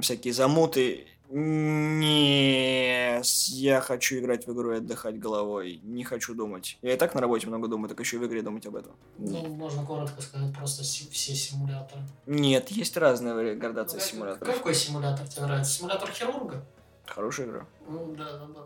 всякие 0.00 0.34
замуты. 0.34 1.06
Не, 1.30 3.20
я 3.22 3.80
хочу 3.80 4.18
играть 4.18 4.46
в 4.46 4.52
игру 4.52 4.72
и 4.72 4.76
отдыхать 4.76 5.18
головой. 5.18 5.80
Не 5.82 6.04
хочу 6.04 6.34
думать. 6.34 6.78
Я 6.82 6.94
и 6.94 6.96
так 6.96 7.14
на 7.14 7.20
работе 7.20 7.46
много 7.46 7.68
думаю, 7.68 7.88
так 7.88 7.98
еще 8.00 8.16
и 8.16 8.18
в 8.20 8.26
игре 8.26 8.42
думать 8.42 8.66
об 8.66 8.76
этом. 8.76 8.92
Ну, 9.18 9.46
можно 9.48 9.84
коротко 9.86 10.20
сказать, 10.20 10.54
просто 10.54 10.82
все 10.82 11.34
симуляторы. 11.34 12.02
Нет, 12.26 12.68
есть 12.70 12.96
разные 12.96 13.54
градации 13.56 13.98
Ну, 13.98 14.02
симуляторов. 14.04 14.54
Какой 14.56 14.74
симулятор 14.74 15.26
тебе 15.26 15.42
нравится? 15.46 15.72
Симулятор 15.72 16.10
хирурга? 16.10 16.64
Хорошая 17.06 17.46
игра. 17.46 17.66
Ну, 17.88 18.14
да, 18.16 18.38
да, 18.38 18.46
да. 18.46 18.60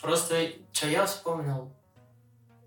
Просто, 0.00 0.50
что 0.72 0.88
я 0.88 1.06
вспомнил, 1.06 1.72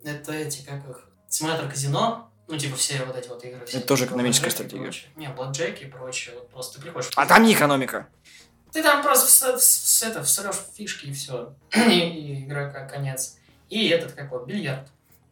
это 0.03 0.33
эти, 0.33 0.65
как 0.65 0.88
их, 0.89 1.07
симулятор 1.29 1.69
казино, 1.69 2.29
ну, 2.47 2.57
типа, 2.57 2.75
все 2.77 3.03
вот 3.05 3.15
эти 3.15 3.27
вот 3.27 3.43
игры. 3.43 3.65
все 3.65 3.79
Это 3.79 3.88
тоже 3.88 4.05
экономическая 4.05 4.49
стратегия. 4.49 4.91
Не, 5.15 5.27
Blackjack 5.27 5.81
и 5.81 5.86
прочее, 5.86 6.36
вот 6.36 6.49
просто 6.49 6.77
ты 6.77 6.83
приходишь. 6.83 7.12
А 7.15 7.25
там 7.25 7.43
не 7.43 7.53
экономика. 7.53 8.07
Ты 8.71 8.84
там 8.84 9.01
просто 9.01 9.27
вс- 9.27 9.56
вс- 9.58 10.06
это, 10.08 10.23
всрешь 10.23 10.56
фишки 10.73 11.08
и 11.08 11.13
все. 11.13 11.56
и, 11.75 11.99
и 11.99 12.43
игра 12.45 12.69
как 12.69 12.89
конец. 12.91 13.38
И 13.69 13.88
этот 13.89 14.13
какой, 14.13 14.45
бильярд. 14.45 14.88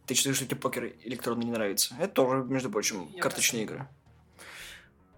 Ты 0.06 0.14
считаешь, 0.14 0.36
что 0.38 0.46
тебе 0.46 0.58
покер 0.58 0.94
электронный 1.04 1.46
не 1.46 1.52
нравится? 1.52 1.96
Это 2.00 2.14
тоже, 2.14 2.44
между 2.44 2.70
прочим, 2.70 3.10
Я 3.14 3.22
карточные 3.22 3.66
косынка. 3.66 3.84
игры. 3.86 3.96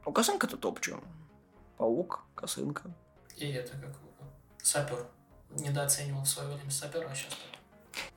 Ну, 0.06 0.12
косынка-то 0.14 0.58
топ, 0.58 0.80
чё? 0.82 1.02
Паук, 1.78 2.24
косынка. 2.36 2.84
И 3.36 3.48
это 3.52 3.72
как 3.78 3.96
сапер. 4.64 5.06
Недооценивал 5.52 6.24
в 6.24 6.28
свое 6.28 6.50
время 6.56 6.72
сапера, 6.72 7.08
а 7.10 7.16
сейчас 7.16 7.34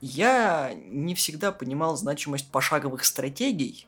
Я 0.01 0.73
не 0.75 1.15
всегда 1.15 1.53
понимал 1.53 1.97
значимость 1.97 2.51
пошаговых 2.51 3.05
стратегий, 3.05 3.87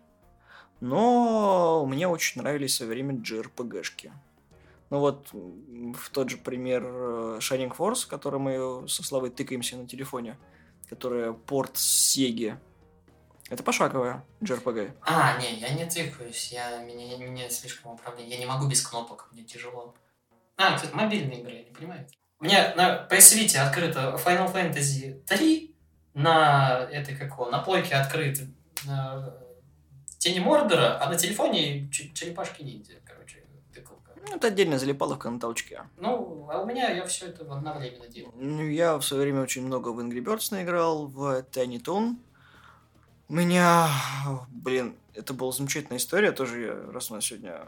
но 0.80 1.84
мне 1.86 2.08
очень 2.08 2.40
нравились 2.42 2.72
в 2.72 2.76
свое 2.76 2.90
время 2.92 3.14
JRPG-шки. 3.14 4.12
Ну 4.92 4.98
вот, 4.98 5.30
в 5.32 6.10
тот 6.10 6.28
же 6.28 6.36
пример 6.36 6.82
э, 6.84 7.38
Shining 7.40 7.74
Force, 7.74 8.06
который 8.06 8.38
мы 8.38 8.86
со 8.86 9.02
Славой 9.02 9.30
тыкаемся 9.30 9.78
на 9.78 9.88
телефоне, 9.88 10.36
которая 10.86 11.32
порт 11.32 11.78
Сеги. 11.78 12.58
Это 13.48 13.62
пошаговая 13.62 14.22
JRPG. 14.42 14.92
А, 15.00 15.40
не, 15.40 15.54
я 15.54 15.70
не 15.70 15.86
тыкаюсь, 15.86 16.52
я, 16.52 16.82
меня, 16.82 17.16
меня 17.16 17.48
слишком 17.48 17.92
управление. 17.92 18.34
Я 18.34 18.40
не 18.40 18.44
могу 18.44 18.68
без 18.68 18.86
кнопок, 18.86 19.30
мне 19.32 19.44
тяжело. 19.44 19.94
А, 20.58 20.76
кстати, 20.76 20.92
мобильные 20.92 21.40
игры, 21.40 21.52
я 21.52 21.64
не 21.64 21.70
понимаю. 21.70 22.06
У 22.38 22.44
меня 22.44 22.74
на 22.76 23.08
PS 23.10 23.38
Vita 23.38 23.60
открыто 23.60 24.20
Final 24.22 24.52
Fantasy 24.52 25.22
3, 25.24 25.74
на 26.12 26.86
этой 26.92 27.16
как 27.16 27.30
его, 27.30 27.48
на 27.48 27.60
плойке 27.60 27.94
открыт 27.94 28.40
э, 28.86 29.30
Тени 30.18 30.40
Мордора, 30.40 31.02
а 31.02 31.08
на 31.08 31.16
телефоне 31.16 31.88
черепашки 31.88 32.60
ниндзя, 32.60 32.96
короче, 33.06 33.42
тыкалка. 33.72 34.12
Ну, 34.28 34.36
это 34.36 34.48
отдельная 34.48 34.78
залипаловка 34.78 35.30
на 35.30 35.40
толчке. 35.40 35.82
Ну, 35.96 36.48
а 36.50 36.62
у 36.62 36.66
меня 36.66 36.90
я 36.90 37.04
все 37.06 37.26
это 37.26 37.42
одновременно 37.42 38.06
делал. 38.06 38.32
Ну, 38.36 38.62
я 38.62 38.96
в 38.96 39.02
свое 39.02 39.24
время 39.24 39.42
очень 39.42 39.66
много 39.66 39.88
в 39.88 39.98
Angry 39.98 40.22
Birds 40.22 40.48
наиграл, 40.50 41.06
в 41.06 41.44
Tiny 41.50 41.82
Toon. 41.82 42.16
У 43.28 43.34
меня, 43.34 43.88
блин, 44.48 44.96
это 45.14 45.34
была 45.34 45.52
замечательная 45.52 45.98
история, 45.98 46.32
тоже, 46.32 46.88
раз 46.92 47.10
у 47.10 47.14
нас 47.14 47.24
сегодня 47.24 47.66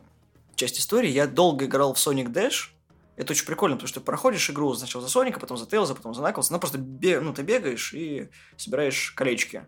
часть 0.54 0.78
истории, 0.78 1.10
я 1.10 1.26
долго 1.26 1.64
играл 1.64 1.94
в 1.94 1.96
Sonic 1.96 2.26
Dash. 2.26 2.70
Это 3.16 3.32
очень 3.32 3.46
прикольно, 3.46 3.76
потому 3.76 3.88
что 3.88 4.00
ты 4.00 4.06
проходишь 4.06 4.50
игру 4.50 4.74
сначала 4.74 5.02
за 5.04 5.10
Соника, 5.10 5.38
потом 5.40 5.56
за 5.56 5.66
Тейлза, 5.66 5.94
потом 5.94 6.14
за 6.14 6.22
Наклза. 6.22 6.52
Ну, 6.52 6.58
просто 6.58 6.78
бе- 6.78 7.20
ну, 7.20 7.32
ты 7.32 7.42
бегаешь 7.42 7.94
и 7.94 8.28
собираешь 8.56 9.12
колечки. 9.12 9.66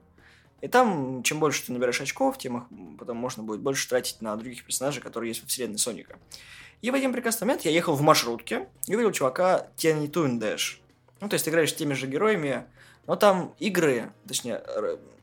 И 0.60 0.68
там, 0.68 1.22
чем 1.22 1.38
больше 1.38 1.64
ты 1.64 1.72
набираешь 1.72 2.00
очков, 2.00 2.38
тем 2.38 2.58
их 2.58 2.64
потом 2.98 3.16
можно 3.18 3.42
будет 3.42 3.60
больше 3.60 3.88
тратить 3.88 4.20
на 4.22 4.36
других 4.36 4.64
персонажей, 4.64 5.02
которые 5.02 5.30
есть 5.30 5.42
во 5.42 5.48
вселенной 5.48 5.78
Соника. 5.78 6.16
И 6.82 6.90
в 6.90 6.94
один 6.94 7.12
прекрасный 7.12 7.44
момент 7.44 7.64
я 7.64 7.70
ехал 7.70 7.94
в 7.94 8.02
маршрутке 8.02 8.68
и 8.86 8.94
увидел 8.94 9.12
чувака 9.12 9.68
Toon 9.76 10.38
Dash. 10.38 10.78
Ну, 11.20 11.28
то 11.28 11.34
есть 11.34 11.44
ты 11.44 11.50
играешь 11.50 11.70
с 11.70 11.74
теми 11.74 11.94
же 11.94 12.06
героями, 12.06 12.66
но 13.06 13.16
там 13.16 13.54
игры, 13.58 14.12
точнее, 14.26 14.62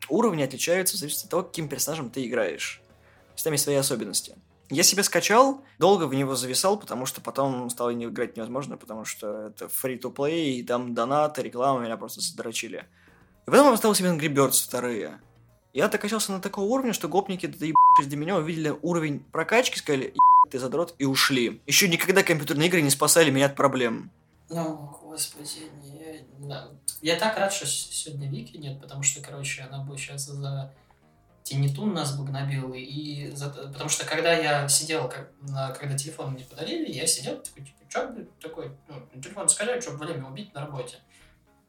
уровни 0.09 0.43
отличаются 0.43 0.95
в 0.95 0.99
зависимости 0.99 1.25
от 1.25 1.31
того, 1.31 1.43
каким 1.43 1.67
персонажем 1.67 2.09
ты 2.09 2.25
играешь. 2.25 2.81
То 2.85 3.33
есть 3.33 3.43
там 3.43 3.53
есть 3.53 3.63
свои 3.63 3.75
особенности. 3.75 4.35
Я 4.69 4.83
себе 4.83 5.03
скачал, 5.03 5.61
долго 5.77 6.05
в 6.05 6.13
него 6.15 6.35
зависал, 6.35 6.79
потому 6.79 7.05
что 7.05 7.21
потом 7.21 7.69
стало 7.69 7.89
не 7.91 8.05
играть 8.05 8.37
невозможно, 8.37 8.77
потому 8.77 9.05
что 9.05 9.47
это 9.47 9.65
free-to-play, 9.65 10.45
и 10.45 10.63
там 10.63 10.93
донаты, 10.93 11.43
реклама 11.43 11.81
меня 11.81 11.97
просто 11.97 12.21
задрочили. 12.21 12.85
И 13.45 13.51
потом 13.51 13.65
я 13.65 13.71
поставил 13.71 13.95
себе 13.95 14.09
Angry 14.09 14.51
вторые. 14.51 15.19
Я 15.73 15.87
докачался 15.87 16.31
на 16.31 16.39
такого 16.39 16.65
уровня, 16.65 16.93
что 16.93 17.07
гопники, 17.07 17.47
доебавшись 17.47 18.07
до 18.07 18.15
меня, 18.15 18.37
увидели 18.37 18.69
уровень 18.81 19.19
прокачки, 19.19 19.77
сказали, 19.79 20.05
«Ебать 20.05 20.51
ты 20.51 20.59
задрот, 20.59 20.93
и 20.99 21.05
ушли. 21.05 21.61
Еще 21.65 21.87
никогда 21.87 22.21
компьютерные 22.21 22.67
игры 22.67 22.81
не 22.81 22.91
спасали 22.91 23.31
меня 23.31 23.47
от 23.47 23.55
проблем. 23.55 24.11
Ну, 24.49 24.75
господи, 25.01 25.71
не, 25.81 26.27
я 27.01 27.15
так 27.17 27.37
рад, 27.37 27.51
что 27.51 27.65
сегодня 27.65 28.29
Вики 28.29 28.57
нет, 28.57 28.79
потому 28.79 29.01
что, 29.01 29.21
короче, 29.21 29.63
она 29.63 29.83
бы 29.83 29.97
сейчас 29.97 30.25
за 30.25 30.71
Тинитун 31.43 31.93
нас 31.93 32.15
бы 32.15 32.25
и 32.79 33.31
за- 33.35 33.49
потому 33.49 33.89
что 33.89 34.05
когда 34.05 34.31
я 34.33 34.67
сидел, 34.69 35.09
как, 35.09 35.31
когда 35.79 35.97
телефон 35.97 36.33
мне 36.33 36.45
подарили, 36.45 36.91
я 36.91 37.07
сидел 37.07 37.41
такой, 37.41 37.65
типа, 37.65 37.79
что, 37.89 38.15
такой, 38.41 38.71
ну, 38.87 39.21
телефон 39.21 39.49
сказали, 39.49 39.81
что 39.81 39.91
время 39.91 40.25
убить 40.27 40.53
на 40.53 40.61
работе. 40.61 40.99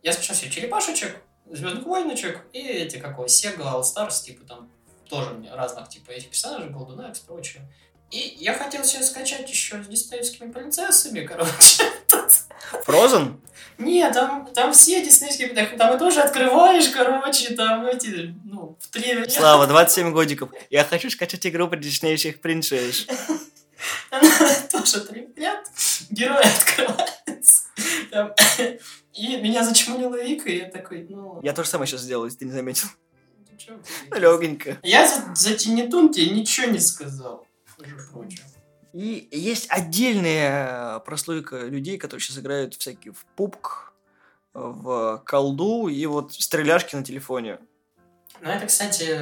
Я 0.02 0.12
скачал 0.12 0.36
себе 0.36 0.50
черепашечек, 0.50 1.22
Звездных 1.50 1.84
войночек 1.84 2.40
и 2.52 2.60
эти, 2.60 2.96
Sega 2.96 3.62
All 3.62 3.82
Stars, 3.82 4.24
типа 4.24 4.44
там 4.46 4.70
тоже 5.08 5.30
мне 5.30 5.52
разных, 5.52 5.88
типа, 5.88 6.10
этих 6.10 6.30
персонажей, 6.30 6.70
Golden 6.70 6.98
Axe 6.98 7.22
и 7.22 7.26
прочее. 7.26 7.62
И 8.10 8.36
я 8.38 8.54
хотел 8.54 8.84
себе 8.84 9.02
скачать 9.02 9.48
еще 9.48 9.82
с 9.82 9.86
диснеевскими 9.86 10.50
принцессами, 10.50 11.26
короче. 11.26 11.84
Frozen? 12.86 13.36
Нет, 13.78 14.12
там, 14.12 14.46
там 14.54 14.72
все 14.72 15.04
диснейские, 15.04 15.48
там, 15.48 15.76
там 15.76 15.96
и 15.96 15.98
тоже 15.98 16.20
открываешь, 16.20 16.88
короче, 16.90 17.54
там 17.54 17.86
эти, 17.86 18.34
ну, 18.44 18.76
в 18.80 18.88
три 18.88 19.28
Слава, 19.28 19.66
27 19.66 20.12
годиков. 20.12 20.50
Я 20.70 20.84
хочу 20.84 21.10
скачать 21.10 21.46
игру 21.46 21.68
про 21.68 21.76
диснеевских 21.76 22.40
принцесс. 22.40 23.06
Тоже 24.70 25.00
трипят, 25.00 25.66
герой 26.10 26.42
открывается. 26.42 27.64
Там, 28.10 28.32
И 29.12 29.36
меня 29.36 29.62
зачмулила 29.64 30.22
Вика, 30.22 30.48
и 30.48 30.58
я 30.58 30.70
такой, 30.70 31.06
ну... 31.08 31.40
Я 31.42 31.52
тоже 31.52 31.68
самое 31.68 31.88
сейчас 31.88 32.02
сделал, 32.02 32.24
если 32.24 32.38
ты 32.38 32.44
не 32.46 32.52
заметил. 32.52 32.88
ну 33.50 33.56
чё 33.56 33.80
Ну? 34.10 34.18
Легонько. 34.18 34.78
Я 34.82 35.06
за, 35.06 35.34
за 35.34 35.54
Тинитун 35.54 36.12
тебе 36.12 36.30
ничего 36.30 36.66
не 36.66 36.80
сказал. 36.80 37.46
Между 37.78 38.12
прочим. 38.12 38.44
И 38.92 39.28
есть 39.32 39.66
отдельная 39.70 41.00
прослойка 41.00 41.66
людей, 41.66 41.98
которые 41.98 42.22
сейчас 42.22 42.38
играют 42.38 42.74
всякие 42.74 43.12
в 43.12 43.24
пупк, 43.36 43.92
в 44.52 45.22
колду 45.26 45.88
и 45.88 46.06
вот 46.06 46.32
стреляшки 46.32 46.94
на 46.94 47.02
телефоне. 47.02 47.58
Ну, 48.40 48.50
это, 48.50 48.66
кстати, 48.66 49.18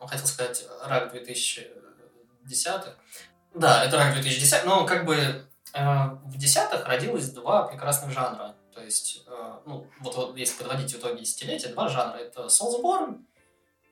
ну, 0.00 0.06
хотел 0.06 0.26
сказать, 0.26 0.66
рак 0.84 1.10
2010 1.12 2.82
Да, 3.56 3.84
это 3.84 3.96
рак 3.96 4.12
2010 4.14 4.64
но 4.64 4.84
как 4.84 5.04
бы 5.06 5.14
э, 5.14 6.04
в 6.24 6.36
десятых 6.36 6.86
родилось 6.86 7.30
два 7.30 7.62
прекрасных 7.62 8.12
жанра. 8.12 8.54
То 8.74 8.82
есть, 8.82 9.24
э, 9.26 9.52
ну, 9.64 9.86
вот, 10.00 10.16
вот 10.16 10.36
если 10.36 10.58
подводить 10.58 10.94
итоги 10.94 11.20
десятилетия, 11.20 11.68
два 11.68 11.88
жанра. 11.88 12.18
Это 12.18 12.46
Soulsborne 12.46 13.24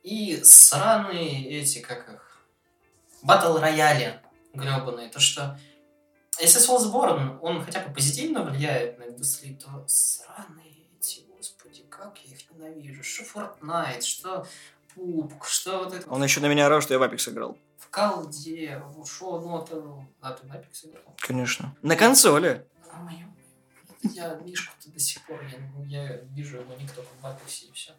и 0.03 0.39
сраные 0.43 1.49
эти, 1.49 1.79
как 1.79 2.07
их, 2.09 2.45
батл 3.23 3.57
рояли 3.57 4.19
гребаные. 4.53 5.09
То, 5.09 5.19
что 5.19 5.59
если 6.39 6.61
Soulsborne, 6.61 7.39
он 7.41 7.65
хотя 7.65 7.79
бы 7.81 7.91
позитивно 7.91 8.43
влияет 8.43 8.99
на 8.99 9.05
индустрию, 9.05 9.57
то 9.57 9.83
сраные 9.87 10.75
эти, 10.99 11.21
господи, 11.35 11.83
как 11.89 12.19
я 12.23 12.35
их 12.35 12.51
ненавижу. 12.51 13.03
Что 13.03 13.23
Fortnite, 13.23 14.01
что 14.01 14.45
Пупк, 14.93 15.45
что 15.45 15.79
вот 15.79 15.93
это... 15.93 16.09
Он 16.09 16.23
еще 16.23 16.39
на 16.39 16.45
меня 16.45 16.67
орал, 16.67 16.81
что 16.81 16.93
я 16.93 16.99
в 16.99 17.03
Apex 17.03 17.29
играл. 17.29 17.57
В 17.85 17.89
колде, 17.91 18.81
шо, 19.05 19.39
ну 19.41 19.61
это... 19.61 20.07
А 20.21 20.31
ты 20.33 20.45
в 20.47 20.51
Apex 20.51 20.89
играл? 20.89 21.15
Конечно. 21.17 21.75
На 21.81 21.95
консоли. 21.95 22.65
А, 22.91 22.97
моё- 23.03 23.27
Я 24.13 24.35
Мишку-то 24.35 24.89
до 24.91 24.99
сих 24.99 25.25
пор, 25.25 25.41
я, 25.45 25.57
ну, 25.73 25.83
я 25.85 26.17
вижу 26.35 26.57
его 26.59 26.73
никто 26.75 27.01
в 27.03 27.25
Apex 27.25 27.67
и 27.69 27.71
все. 27.71 27.91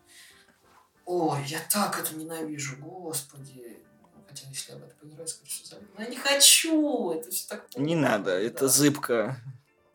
Ой, 1.05 1.43
я 1.47 1.61
так 1.71 1.99
это 2.01 2.15
ненавижу, 2.17 2.77
господи. 2.79 3.83
Хотя, 4.29 4.49
если 4.49 4.73
я 4.73 4.79
в 4.79 4.83
это 4.83 4.95
поиграю, 4.97 5.29
скажу, 5.29 5.51
что 5.51 5.69
забыл. 5.69 5.87
Но 5.97 6.03
я 6.05 6.11
не 6.11 6.17
хочу, 6.17 7.11
это 7.13 7.31
все 7.31 7.49
так... 7.49 7.67
Не 7.77 7.95
надо, 7.95 8.31
это 8.33 8.61
Да. 8.63 8.69
зыбко. 8.69 9.41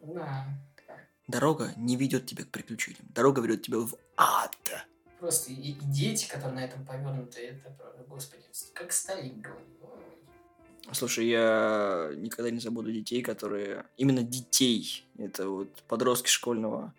Да. 0.01 0.45
Дорога 1.27 1.73
не 1.77 1.95
ведет 1.97 2.25
тебя 2.25 2.43
к 2.45 2.49
приключениям. 2.49 3.06
Дорога 3.10 3.41
ведет 3.41 3.63
тебя 3.63 3.80
в 3.80 3.93
ад. 4.17 4.56
Просто 5.21 5.51
и, 5.51 5.53
и 5.53 5.77
дети, 5.84 6.27
которые 6.27 6.55
на 6.55 6.65
этом 6.65 6.84
повернуты, 6.84 7.41
это, 7.41 7.69
правда, 7.77 8.03
господи, 8.07 8.41
как 8.73 8.91
Сталин 8.91 9.39
говорил. 9.39 9.67
Слушай, 10.93 11.27
я 11.27 12.10
никогда 12.15 12.49
не 12.49 12.60
забуду 12.60 12.91
детей, 12.91 13.21
которые... 13.21 13.86
Именно 13.97 14.23
детей. 14.23 15.05
Это 15.19 15.47
вот 15.47 15.69
подростки 15.88 16.27
школьного 16.27 16.95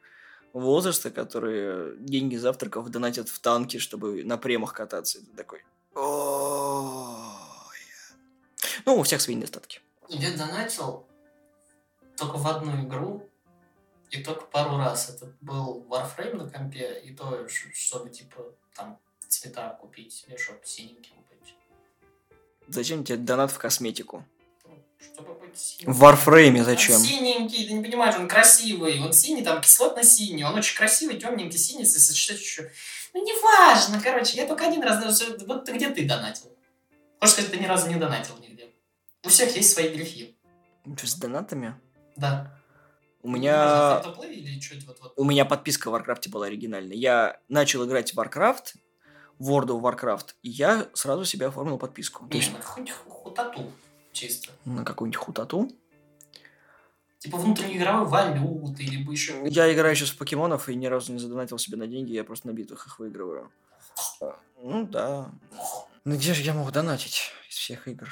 возраста, 0.53 1.11
которые 1.11 1.97
деньги 1.99 2.37
завтраков 2.37 2.89
донатят 2.91 3.29
в 3.29 3.41
танки, 3.41 3.79
чтобы 3.79 4.23
на 4.23 4.39
премах 4.39 4.73
кататься. 4.73 5.19
Это 5.19 5.37
такой... 5.37 5.65
«Ой». 5.97 7.33
Ну, 8.87 9.01
у 9.01 9.03
всех 9.03 9.21
свои 9.21 9.35
недостатки. 9.35 9.81
Я 10.09 10.37
донатил 10.37 11.09
только 12.17 12.37
в 12.37 12.47
одну 12.47 12.87
игру, 12.87 13.29
и 14.13 14.23
только 14.23 14.45
пару 14.45 14.77
раз. 14.77 15.09
Это 15.11 15.33
был 15.41 15.85
Warframe 15.89 16.35
на 16.37 16.49
компе, 16.51 17.01
и 17.05 17.13
то, 17.15 17.49
чтобы, 17.49 18.11
типа, 18.11 18.45
там, 18.77 18.99
цвета 19.29 19.71
купить, 19.81 20.25
или 20.29 20.37
чтобы 20.37 20.61
синеньким 20.65 21.17
быть. 21.31 21.55
Зачем 22.69 23.05
тебе 23.05 23.19
донат 23.19 23.51
в 23.51 23.59
косметику? 23.59 24.25
Ну, 24.65 24.85
Чтобы 25.15 25.35
быть 25.35 25.59
синим. 25.59 25.93
В 25.93 26.05
Warframe 26.05 26.59
Он 26.59 26.65
зачем? 26.65 27.01
синенький, 27.01 27.67
ты 27.67 27.73
не 27.73 27.83
понимаешь, 27.83 28.15
он 28.17 28.29
красивый. 28.29 29.01
Он 29.01 29.13
синий, 29.13 29.43
там 29.43 29.61
кислотно-синий. 29.61 30.45
Он 30.45 30.55
очень 30.55 30.77
красивый, 30.77 31.19
темненький, 31.19 31.59
синий, 31.59 31.81
если 31.85 31.99
сочетать 31.99 32.41
еще. 32.41 32.71
Ну, 33.15 33.25
неважно, 33.25 34.01
короче. 34.01 34.37
Я 34.37 34.47
только 34.47 34.67
один 34.69 34.83
раз... 34.83 35.03
даже- 35.03 35.37
Вот 35.47 35.65
ты 35.65 35.73
где 35.73 35.91
ты 35.91 36.07
донатил? 36.07 36.51
Можешь 37.21 37.35
сказать, 37.35 37.51
ты 37.51 37.59
ни 37.59 37.67
разу 37.67 37.89
не 37.89 37.97
донатил 37.97 38.37
нигде. 38.39 38.71
У 39.25 39.29
всех 39.29 39.55
есть 39.57 39.73
свои 39.73 39.89
грехи. 39.89 40.37
Что, 40.97 41.07
с 41.07 41.15
донатами? 41.15 41.75
Да. 42.17 42.59
У 43.23 43.31
меня... 43.31 44.03
У 45.17 45.25
меня 45.25 45.45
подписка 45.45 45.91
в 45.91 45.95
Warcraft 45.95 46.29
была 46.31 46.47
оригинальная. 46.47 46.97
Я 46.97 47.41
начал 47.49 47.87
играть 47.87 48.13
в 48.13 48.19
Warcraft, 48.19 48.75
World 49.39 49.69
of 49.69 49.81
Warcraft, 49.81 50.35
и 50.43 50.51
я 50.51 50.89
сразу 50.93 51.25
себе 51.25 51.47
оформил 51.47 51.79
подписку. 51.79 52.27
То 52.27 52.35
Не, 52.35 52.41
есть 52.41 52.53
ну, 52.53 52.63
хоть 52.63 52.91
хутату 52.91 53.73
чисто. 54.13 54.53
на 54.65 54.85
какую-нибудь 54.85 55.17
хутату. 55.17 55.71
Типа 57.19 57.39
внутриигровой 57.39 58.09
валюты, 58.09 58.83
либо 58.83 59.13
еще... 59.13 59.41
Я 59.47 59.73
играю 59.73 59.95
сейчас 59.95 60.11
в 60.11 60.19
покемонов 60.19 60.69
и 60.69 60.75
ни 60.75 60.87
разу 60.87 61.13
не 61.13 61.21
задонатил 61.21 61.59
себе 61.59 61.77
на 61.77 61.87
деньги, 61.87 62.13
я 62.13 62.25
просто 62.25 62.49
на 62.49 62.53
битвах 62.53 62.87
их 62.89 62.99
выигрываю. 62.99 63.53
А, 64.21 64.37
Ну 64.61 64.85
да. 64.89 65.31
Ну 66.05 66.17
где 66.17 66.35
же 66.35 66.43
я 66.43 66.53
мог 66.55 66.73
донатить 66.73 67.31
из 67.49 67.55
всех 67.55 67.87
игр? 67.87 68.09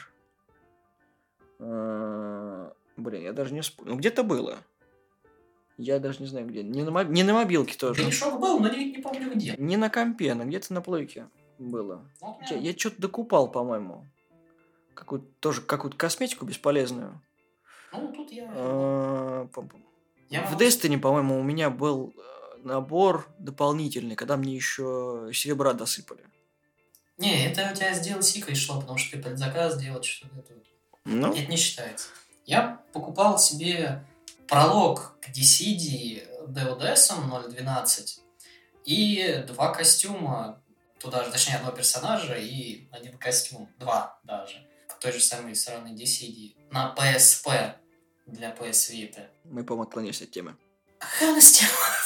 А, 1.59 2.73
Блин, 2.97 3.23
я 3.23 3.33
даже 3.33 3.53
не 3.53 3.63
вспомню. 3.63 3.93
Ну 3.93 3.99
где-то 3.99 4.23
было. 4.23 4.59
Я 5.81 5.99
даже 5.99 6.21
не 6.21 6.27
знаю 6.27 6.47
где. 6.47 6.63
Не 6.63 6.83
на, 6.83 6.91
моб- 6.91 7.09
не 7.09 7.23
на 7.23 7.33
мобилке 7.33 7.75
тоже. 7.77 8.05
Гришок 8.05 8.39
был, 8.39 8.61
но 8.61 8.69
не, 8.69 8.93
не 8.93 8.99
помню 8.99 9.35
где. 9.35 9.55
Не 9.57 9.79
на 9.79 9.89
компе, 9.89 10.35
но 10.35 10.45
где-то 10.45 10.75
на 10.75 10.83
плойке 10.83 11.27
было. 11.59 12.07
Вот 12.21 12.37
у 12.51 12.55
Я, 12.55 12.61
я 12.61 12.77
что-то 12.77 13.01
докупал, 13.01 13.51
по-моему. 13.51 14.07
Какую-то 14.95 15.27
тоже 15.41 15.63
какую-то 15.63 15.97
косметику 15.97 16.45
бесполезную. 16.45 17.19
Ну, 17.93 18.13
тут 18.13 18.31
я... 18.31 18.51
А, 18.55 19.49
я 20.29 20.45
В 20.47 20.61
Destiny, 20.61 20.99
по-моему, 20.99 21.41
у 21.41 21.43
меня 21.43 21.71
был 21.71 22.13
э, 22.15 22.59
набор 22.63 23.27
дополнительный, 23.39 24.17
когда 24.17 24.37
мне 24.37 24.55
еще 24.55 25.31
серебра 25.33 25.73
досыпали. 25.73 26.25
Не, 27.17 27.47
это 27.47 27.71
у 27.73 27.75
тебя 27.75 27.95
с 27.95 28.07
DLC 28.07 28.55
шло, 28.55 28.81
потому 28.81 28.99
что 28.99 29.17
ты 29.17 29.23
предзаказ 29.23 29.79
делать 29.79 30.05
что-то. 30.05 30.35
вот. 30.37 30.47
Ну, 31.07 31.33
Это 31.33 31.51
не 31.51 31.57
считается. 31.57 32.09
Я 32.45 32.83
покупал 32.93 33.39
себе 33.39 34.05
пролог 34.51 35.17
к 35.21 35.29
Dissidia 35.29 36.27
DODS 36.49 37.13
0.12 37.31 38.21
и 38.85 39.45
два 39.47 39.73
костюма 39.73 40.61
туда 40.99 41.25
же, 41.25 41.31
точнее, 41.31 41.57
одного 41.57 41.77
персонажа 41.77 42.35
и 42.35 42.89
один 42.91 43.17
костюм, 43.17 43.71
два 43.79 44.19
даже, 44.25 44.67
к 44.89 44.99
той 44.99 45.13
же 45.13 45.21
самой 45.21 45.55
сраной 45.55 45.93
Dissidia 45.93 46.55
на 46.71 46.95
PSP 46.99 47.75
для 48.27 48.51
PS 48.51 48.93
Vita. 48.93 49.29
мы, 49.45 49.65
по-моему, 49.65 49.85
отклонились 49.85 50.21
от 50.23 50.31
темы. 50.33 50.57
Какая 50.99 51.41
тема 51.41 51.71
вообще? 51.71 52.00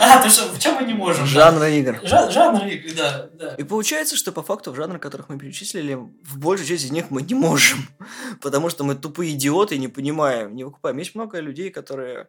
А, 0.00 0.22
ты 0.22 0.28
что, 0.28 0.48
в 0.48 0.58
чем 0.58 0.76
мы 0.76 0.84
не 0.84 0.94
можем? 0.94 1.26
Жанра 1.26 1.68
игр. 1.70 2.00
Жа- 2.02 2.30
жанр 2.30 2.64
игр, 2.66 2.94
да, 2.96 3.28
да. 3.32 3.54
И 3.54 3.62
получается, 3.62 4.16
что 4.16 4.32
по 4.32 4.42
факту 4.42 4.72
в 4.72 4.76
жанрах, 4.76 5.00
которых 5.00 5.28
мы 5.28 5.38
перечислили, 5.38 5.94
в 5.94 6.38
большей 6.38 6.66
части 6.66 6.86
из 6.86 6.90
них 6.90 7.10
мы 7.10 7.22
не 7.22 7.34
можем. 7.34 7.78
Потому 8.40 8.70
что 8.70 8.84
мы 8.84 8.94
тупые 8.94 9.32
идиоты 9.32 9.76
и 9.76 9.78
не 9.78 9.88
понимаем, 9.88 10.54
не 10.54 10.64
выкупаем. 10.64 10.96
Есть 10.98 11.14
много 11.14 11.40
людей, 11.40 11.70
которые 11.70 12.28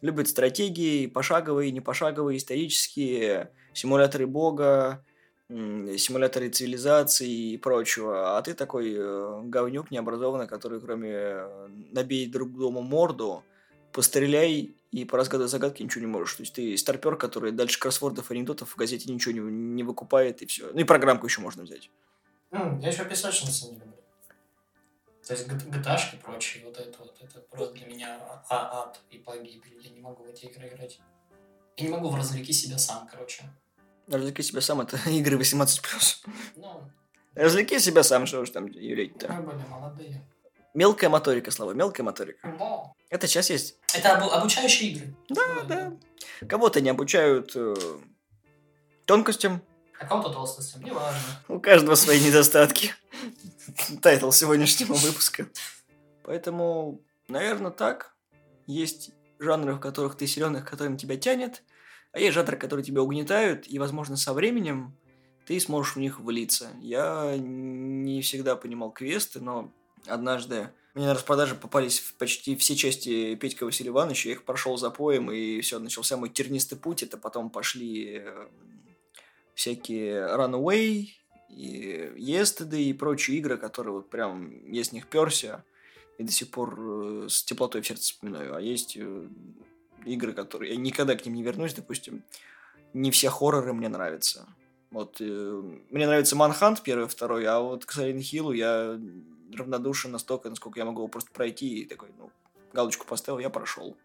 любят 0.00 0.28
стратегии, 0.28 1.06
пошаговые, 1.06 1.70
не 1.70 1.80
пошаговые, 1.80 2.38
исторические, 2.38 3.50
симуляторы 3.72 4.26
бога, 4.26 5.02
симуляторы 5.48 6.48
цивилизации 6.48 7.52
и 7.52 7.58
прочего. 7.58 8.36
А 8.36 8.42
ты 8.42 8.54
такой 8.54 8.94
э, 8.96 9.40
говнюк 9.44 9.90
необразованный, 9.90 10.48
который 10.48 10.80
кроме 10.80 11.10
э, 11.12 11.68
набей 11.92 12.26
друг 12.26 12.52
другу 12.52 12.80
морду, 12.80 13.44
постреляй 13.92 14.74
и 15.00 15.04
поразгадывай 15.04 15.48
загадки 15.48 15.82
ничего 15.82 16.00
не 16.00 16.06
можешь. 16.06 16.34
То 16.36 16.42
есть 16.42 16.54
ты 16.54 16.76
старпер, 16.78 17.16
который 17.16 17.52
дальше 17.52 17.78
кроссвордов 17.78 18.30
анекдотов 18.30 18.70
в 18.70 18.76
газете 18.76 19.12
ничего 19.12 19.32
не, 19.34 19.40
не 19.40 19.82
выкупает, 19.82 20.40
и 20.42 20.46
все. 20.46 20.70
Ну 20.72 20.80
и 20.80 20.84
программку 20.84 21.26
еще 21.26 21.40
можно 21.42 21.64
взять. 21.64 21.90
М, 22.50 22.78
Я 22.78 22.88
еще 22.88 23.04
песочницы 23.04 23.66
не 23.66 23.72
люблю. 23.72 23.92
То 25.26 25.34
есть 25.34 25.46
gta 25.48 25.98
и 26.14 26.16
прочее, 26.22 26.64
вот 26.64 26.78
это 26.78 26.98
вот, 27.00 27.16
это 27.20 27.40
просто 27.40 27.74
для 27.74 27.86
меня 27.86 28.16
а- 28.48 28.82
ад 28.84 29.00
и 29.10 29.18
погибель. 29.18 29.76
Я 29.82 29.90
не 29.90 30.00
могу 30.00 30.22
в 30.24 30.28
эти 30.28 30.46
игры 30.46 30.68
играть. 30.68 31.00
Я 31.76 31.84
не 31.88 31.92
могу 31.92 32.08
в 32.08 32.14
развлеки 32.14 32.52
себя 32.52 32.78
сам, 32.78 33.06
короче. 33.10 33.42
Развлеки 34.06 34.42
себя 34.42 34.60
сам, 34.60 34.80
это 34.80 34.96
игры 35.10 35.36
18+. 35.36 36.26
Ну, 36.56 36.90
Развлеки 37.34 37.78
себя 37.80 38.02
сам, 38.02 38.24
что 38.26 38.40
уж 38.40 38.50
там 38.50 38.66
юлить-то. 38.66 39.30
мы 39.32 39.42
были 39.42 39.66
молодые. 39.68 40.22
Мелкая 40.76 41.08
моторика, 41.08 41.50
Слава, 41.50 41.72
мелкая 41.72 42.04
моторика. 42.04 42.54
Да. 42.58 42.92
Это 43.08 43.26
сейчас 43.26 43.48
есть. 43.48 43.78
Это 43.94 44.10
обу- 44.10 44.28
обучающие 44.30 44.90
игры. 44.90 45.14
Да, 45.30 45.62
да. 45.62 45.92
Кого-то 46.46 46.82
не 46.82 46.90
обучают 46.90 47.52
э, 47.54 47.74
тонкостям, 49.06 49.62
А 49.98 50.04
кого-то 50.06 50.30
толстостям, 50.34 50.82
неважно. 50.84 51.18
у 51.48 51.58
каждого 51.60 51.94
свои 51.94 52.20
недостатки. 52.20 52.94
Тайтл 54.02 54.30
сегодняшнего 54.30 54.92
выпуска. 54.92 55.48
Поэтому, 56.24 57.00
наверное, 57.28 57.70
так. 57.70 58.14
Есть 58.66 59.12
жанры, 59.38 59.74
в 59.74 59.80
которых 59.80 60.16
ты 60.16 60.26
силен, 60.26 60.62
к 60.62 60.68
которым 60.68 60.98
тебя 60.98 61.16
тянет, 61.16 61.62
а 62.12 62.18
есть 62.18 62.34
жанры, 62.34 62.58
которые 62.58 62.84
тебя 62.84 63.00
угнетают, 63.00 63.66
и, 63.66 63.78
возможно, 63.78 64.16
со 64.18 64.34
временем 64.34 64.94
ты 65.46 65.58
сможешь 65.58 65.94
в 65.96 66.00
них 66.00 66.20
влиться. 66.20 66.68
Я 66.82 67.34
не 67.38 68.20
всегда 68.20 68.56
понимал 68.56 68.90
квесты, 68.90 69.40
но 69.40 69.72
однажды 70.06 70.70
мне 70.94 71.06
на 71.06 71.14
распродаже 71.14 71.54
попались 71.54 72.00
почти 72.18 72.56
все 72.56 72.74
части 72.74 73.34
Петька 73.34 73.64
Василия 73.64 73.90
Ивановича, 73.90 74.30
я 74.30 74.34
их 74.34 74.44
прошел 74.44 74.76
за 74.76 74.90
поем, 74.90 75.30
и 75.30 75.60
все, 75.60 75.78
начался 75.78 76.16
мой 76.16 76.30
тернистый 76.30 76.78
путь, 76.78 77.02
это 77.02 77.18
потом 77.18 77.50
пошли 77.50 78.22
э, 78.22 78.48
всякие 79.54 80.22
Runaway, 80.34 81.08
и 81.48 82.12
Yesterday 82.16 82.82
и 82.82 82.92
прочие 82.92 83.38
игры, 83.38 83.56
которые 83.56 83.94
вот 83.94 84.10
прям 84.10 84.70
я 84.70 84.82
с 84.82 84.92
них 84.92 85.06
перся, 85.06 85.64
и 86.18 86.24
до 86.24 86.32
сих 86.32 86.50
пор 86.50 86.78
э, 86.78 87.26
с 87.28 87.44
теплотой 87.44 87.82
в 87.82 87.86
сердце 87.86 88.04
вспоминаю. 88.04 88.54
А 88.54 88.60
есть 88.60 88.96
э, 88.96 89.28
игры, 90.04 90.32
которые 90.32 90.72
я 90.72 90.76
никогда 90.76 91.14
к 91.14 91.24
ним 91.24 91.34
не 91.34 91.42
вернусь, 91.42 91.74
допустим, 91.74 92.22
не 92.94 93.10
все 93.10 93.28
хорроры 93.28 93.72
мне 93.72 93.88
нравятся. 93.88 94.46
Вот, 94.90 95.16
э, 95.20 95.62
мне 95.90 96.06
нравится 96.06 96.36
Манхант 96.36 96.82
первый, 96.82 97.06
второй, 97.06 97.44
а 97.46 97.60
вот 97.60 97.84
к 97.84 97.96
Silent 97.96 98.20
Hill 98.20 98.56
я 98.56 98.98
равнодушен 99.54 100.12
настолько, 100.12 100.50
насколько 100.50 100.78
я 100.78 100.84
могу 100.84 101.00
его 101.00 101.08
просто 101.08 101.30
пройти, 101.32 101.80
и 101.80 101.84
такой, 101.84 102.10
ну, 102.18 102.30
галочку 102.72 103.06
поставил, 103.06 103.38
я 103.38 103.50
прошел. 103.50 103.96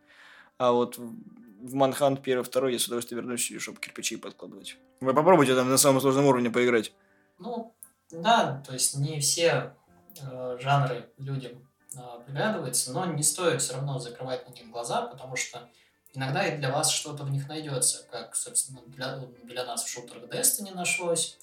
А 0.58 0.72
вот 0.72 0.98
в 0.98 1.74
Манхант 1.74 2.22
первый, 2.22 2.44
второй 2.44 2.74
я 2.74 2.80
с 2.80 2.86
удовольствием 2.86 3.22
вернусь, 3.22 3.52
чтобы 3.60 3.80
кирпичи 3.80 4.18
подкладывать. 4.18 4.78
Вы 5.00 5.14
попробуйте 5.14 5.56
там 5.56 5.70
на 5.70 5.78
самом 5.78 6.02
сложном 6.02 6.26
уровне 6.26 6.50
поиграть. 6.50 6.94
Ну, 7.40 7.74
да, 8.12 8.62
то 8.66 8.74
есть 8.74 8.98
не 8.98 9.20
все 9.20 9.74
э, 10.22 10.58
жанры 10.60 11.10
людям 11.18 11.68
э, 11.96 12.00
приглядываются, 12.26 12.92
но 12.94 13.06
не 13.06 13.24
стоит 13.24 13.62
все 13.62 13.74
равно 13.74 14.00
закрывать 14.00 14.48
на 14.48 14.54
них 14.54 14.70
глаза, 14.70 15.04
потому 15.04 15.36
что 15.36 15.70
иногда 16.14 16.46
и 16.46 16.58
для 16.58 16.72
вас 16.72 16.92
что-то 16.92 17.24
в 17.24 17.32
них 17.32 17.48
найдется, 17.48 18.06
как, 18.12 18.36
собственно, 18.36 18.82
для, 18.88 19.18
для 19.44 19.66
нас 19.66 19.84
в 19.84 19.90
шутерах 19.90 20.24
Destiny 20.26 20.74
нашлось, 20.74 21.40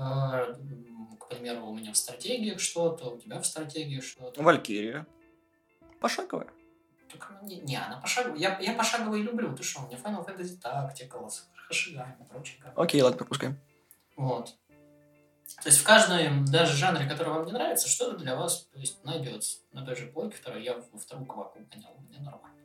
к 0.00 1.28
примеру, 1.28 1.66
у 1.66 1.76
меня 1.76 1.92
в 1.92 1.96
стратегиях 1.96 2.60
что-то, 2.60 3.10
у 3.10 3.18
тебя 3.18 3.40
в 3.40 3.46
стратегии 3.46 4.00
что-то. 4.00 4.42
Валькирия. 4.42 5.06
Пошаговая. 6.00 6.48
Так, 7.10 7.32
не, 7.42 7.56
не, 7.56 7.76
она 7.76 7.98
пошаговая. 8.00 8.38
Я, 8.38 8.58
я 8.60 8.74
пошаговые 8.74 9.22
люблю. 9.22 9.54
Ты 9.54 9.62
что, 9.62 9.82
у 9.82 9.86
меня 9.86 9.98
Final 9.98 10.26
Fantasy 10.26 10.60
Tacticals, 10.60 11.32
Хашигами 11.54 12.16
и 12.20 12.24
прочее. 12.24 12.58
Окей, 12.76 13.02
ладно, 13.02 13.18
пропускаем. 13.18 13.58
Вот. 14.16 14.56
То 15.62 15.68
есть 15.68 15.80
в 15.80 15.84
каждом 15.84 16.44
даже 16.44 16.76
жанре, 16.76 17.08
который 17.08 17.34
вам 17.34 17.44
не 17.44 17.52
нравится, 17.52 17.88
что-то 17.88 18.16
для 18.16 18.36
вас 18.36 18.66
то 18.72 18.78
есть, 18.78 19.02
найдется. 19.04 19.58
На 19.72 19.84
той 19.84 19.96
же 19.96 20.06
полке 20.06 20.36
второй 20.36 20.62
я 20.62 20.76
во 20.76 20.98
вторую 20.98 21.26
кваку 21.26 21.58
гонял, 21.58 21.94
мне 22.08 22.20
нормально. 22.20 22.59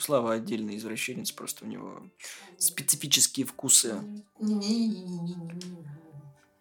Слава 0.00 0.34
отдельный 0.34 0.76
извращенец, 0.76 1.30
просто 1.32 1.64
у 1.64 1.68
него 1.68 2.02
специфические 2.58 3.46
вкусы. 3.46 3.94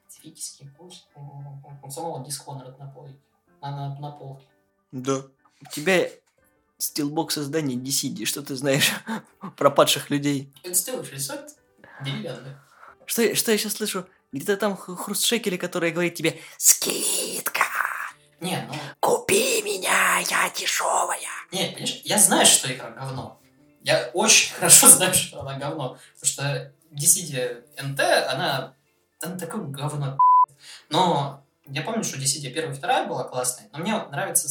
Специфические 0.08 0.69
вкусы. 0.69 1.03
У 1.84 1.89
самого 1.89 2.23
Dishonored 2.25 2.77
на 2.77 2.88
полке. 2.88 3.15
А 3.62 3.71
на, 3.71 3.99
на 3.99 4.12
полке. 4.12 4.45
Да. 4.91 5.23
У 5.62 5.71
тебя 5.71 6.10
стилбок 6.77 7.32
создания 7.32 7.75
DCD. 7.75 8.25
Что 8.25 8.43
ты 8.43 8.56
знаешь 8.56 8.91
про 9.58 9.71
падших 9.71 10.10
людей? 10.10 10.53
Институт 10.63 11.10
рисует 11.12 11.56
деревянных. 12.03 12.58
Что, 13.06 13.34
что 13.36 13.51
я 13.51 13.58
сейчас 13.58 13.73
слышу? 13.73 14.06
Где-то 14.32 14.58
там 14.58 14.75
хруст 14.75 15.23
шекели, 15.23 15.58
который 15.58 15.91
говорит 15.91 16.15
тебе 16.15 16.39
«Скидка! 16.58 17.63
Не, 18.41 18.67
ну... 18.67 18.73
Дешевая!» 20.50 21.20
Не, 21.52 21.68
понимаешь, 21.68 22.02
я 22.04 22.18
знаю, 22.18 22.46
что 22.46 22.72
игра 22.72 22.90
говно. 22.92 23.40
Я 23.84 24.10
очень 24.14 24.54
хорошо 24.60 24.88
знаю, 24.88 25.14
что 25.14 25.42
она 25.42 25.58
говно. 25.58 25.98
Потому 26.20 26.26
что 26.26 26.74
Dissidia 26.92 27.64
NT, 27.78 28.02
она... 28.02 28.74
Она 29.22 29.38
такое 29.38 29.62
говно. 29.62 30.18
Но 30.90 31.44
я 31.66 31.82
помню, 31.82 32.04
что 32.04 32.18
Dissidia 32.18 32.52
первая 32.52 32.74
и 32.74 32.78
вторая 32.78 33.08
была 33.08 33.24
классная, 33.24 33.70
но 33.72 33.80
мне 33.80 33.94
нравится 34.12 34.48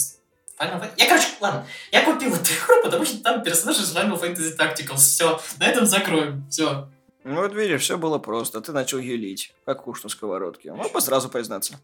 Final 0.59 0.81
Fantasy... 0.81 0.93
Я, 0.97 1.09
короче, 1.09 1.29
ладно, 1.41 1.67
я 1.93 2.05
купил 2.05 2.35
эту 2.35 2.51
игру, 2.53 2.83
потому 2.83 3.05
что 3.05 3.23
там 3.23 3.43
персонаж 3.43 3.79
из 3.79 3.95
Final 3.95 4.21
Fantasy 4.21 4.57
Tacticals. 4.57 4.97
Все, 4.97 5.41
на 5.59 5.67
этом 5.67 5.87
закроем. 5.87 6.47
Все. 6.51 6.89
Ну 7.25 7.43
вот 7.43 7.53
видишь, 7.55 7.83
все 7.83 7.99
было 7.99 8.19
просто. 8.19 8.61
Ты 8.61 8.73
начал 8.73 8.99
юлить, 8.99 9.53
как 9.65 9.83
куш 9.83 10.03
на 10.05 10.09
сковородке. 10.09 10.73
Мог 10.73 10.93
бы 10.93 11.01
сразу 11.01 11.29
признаться. 11.29 11.79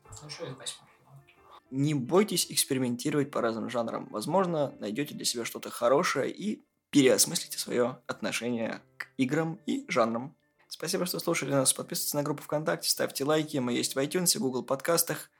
Не 1.72 1.94
бойтесь 1.94 2.48
экспериментировать 2.50 3.30
по 3.30 3.40
разным 3.40 3.70
жанрам. 3.70 4.06
Возможно, 4.10 4.74
найдете 4.78 5.14
для 5.14 5.24
себя 5.24 5.46
что-то 5.46 5.70
хорошее 5.70 6.30
и 6.30 6.66
переосмыслите 6.90 7.58
свое 7.58 7.98
отношение 8.06 8.82
к 8.98 9.08
играм 9.16 9.58
и 9.64 9.86
жанрам. 9.88 10.36
Спасибо, 10.68 11.06
что 11.06 11.18
слушали 11.18 11.52
нас. 11.52 11.72
Подписывайтесь 11.72 12.12
на 12.12 12.22
группу 12.22 12.42
ВКонтакте, 12.42 12.90
ставьте 12.90 13.24
лайки. 13.24 13.56
Мы 13.56 13.72
есть 13.72 13.94
в 13.94 13.98
iTunes, 13.98 14.36
в 14.36 14.40
Google 14.42 14.64
подкастах, 14.64 15.30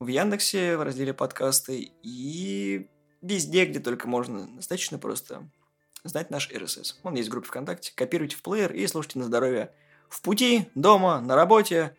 в 0.00 0.08
Яндексе 0.08 0.76
в 0.76 0.82
разделе 0.82 1.14
подкасты 1.14 1.92
и 2.02 2.90
везде, 3.22 3.64
где 3.64 3.78
только 3.78 4.08
можно. 4.08 4.48
Достаточно 4.56 4.98
просто 4.98 5.48
знать 6.02 6.30
наш 6.30 6.50
RSS. 6.50 6.96
Он 7.04 7.14
есть 7.14 7.28
в 7.28 7.30
группе 7.30 7.46
ВКонтакте. 7.46 7.92
Копируйте 7.94 8.34
в 8.34 8.42
плеер 8.42 8.72
и 8.72 8.84
слушайте 8.88 9.20
на 9.20 9.26
здоровье 9.26 9.72
в 10.08 10.20
пути, 10.20 10.68
дома, 10.74 11.20
на 11.20 11.36
работе 11.36 11.96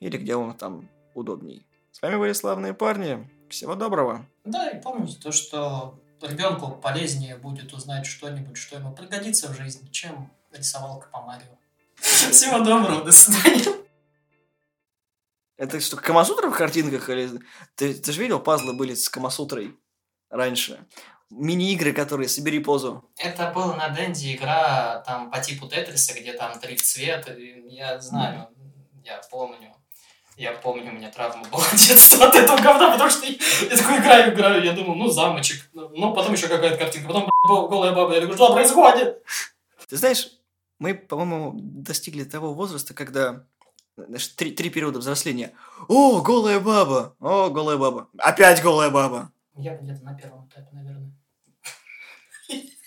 или 0.00 0.18
где 0.18 0.36
вам 0.36 0.54
там 0.54 0.90
удобней. 1.14 1.66
С 2.00 2.02
вами 2.02 2.16
были 2.16 2.32
славные 2.32 2.72
парни. 2.72 3.28
Всего 3.50 3.74
доброго. 3.74 4.24
Да, 4.44 4.70
и 4.70 4.80
помните 4.80 5.20
то, 5.20 5.32
что 5.32 6.00
ребенку 6.22 6.70
полезнее 6.70 7.36
будет 7.36 7.74
узнать 7.74 8.06
что-нибудь, 8.06 8.56
что 8.56 8.76
ему 8.76 8.94
пригодится 8.94 9.52
в 9.52 9.54
жизни, 9.54 9.86
чем 9.90 10.32
рисовалка 10.50 11.08
по 11.10 11.20
Марио. 11.20 11.58
Всего 11.96 12.60
доброго, 12.60 13.04
до 13.04 13.12
свидания. 13.12 13.76
Это 15.58 15.78
что, 15.78 15.98
Камасутра 15.98 16.48
в 16.48 16.56
картинках? 16.56 17.10
Или... 17.10 17.38
Ты, 17.74 17.92
ты 17.92 18.12
же 18.12 18.22
видел, 18.22 18.40
пазлы 18.40 18.72
были 18.72 18.94
с 18.94 19.10
Камасутрой 19.10 19.76
раньше? 20.30 20.86
мини-игры, 21.28 21.92
которые 21.92 22.28
«Собери 22.28 22.60
позу». 22.60 23.08
Это 23.18 23.52
была 23.52 23.76
на 23.76 23.90
Денде 23.90 24.34
игра 24.34 25.00
там 25.06 25.30
по 25.30 25.38
типу 25.38 25.68
Тетриса, 25.68 26.18
где 26.18 26.32
там 26.32 26.58
три 26.58 26.76
цвета. 26.76 27.36
Я 27.36 28.00
знаю, 28.00 28.48
я 29.04 29.20
помню. 29.30 29.76
Я 30.40 30.52
помню, 30.52 30.90
у 30.90 30.94
меня 30.94 31.10
травма 31.10 31.44
была 31.52 31.66
детства 31.72 32.28
от 32.28 32.34
этого 32.34 32.56
говна, 32.56 32.92
потому 32.92 33.10
что 33.10 33.26
я, 33.26 33.34
я 33.70 33.76
такой 33.76 33.98
играю, 33.98 34.32
играю, 34.32 34.64
я 34.64 34.72
думаю, 34.72 34.94
ну, 34.94 35.06
замочек, 35.10 35.68
ну, 35.74 36.14
потом 36.14 36.32
еще 36.32 36.48
какая-то 36.48 36.78
картинка, 36.78 37.08
потом 37.08 37.30
голая 37.44 37.92
баба, 37.94 38.14
я 38.14 38.22
такой, 38.22 38.36
что 38.36 38.54
происходит? 38.54 39.22
Ты 39.86 39.98
знаешь, 39.98 40.30
мы, 40.78 40.94
по-моему, 40.94 41.52
достигли 41.54 42.24
того 42.24 42.54
возраста, 42.54 42.94
когда 42.94 43.44
знаешь, 43.96 44.28
три, 44.28 44.52
три 44.52 44.70
периода 44.70 45.00
взросления. 45.00 45.52
О, 45.88 46.22
голая 46.22 46.58
баба! 46.58 47.14
О, 47.20 47.50
голая 47.50 47.76
баба! 47.76 48.08
Опять 48.16 48.62
голая 48.62 48.88
баба! 48.88 49.30
Я 49.56 49.76
где-то 49.76 50.02
на 50.04 50.14
первом 50.14 50.48
этапе, 50.48 50.68
наверное. 50.72 51.12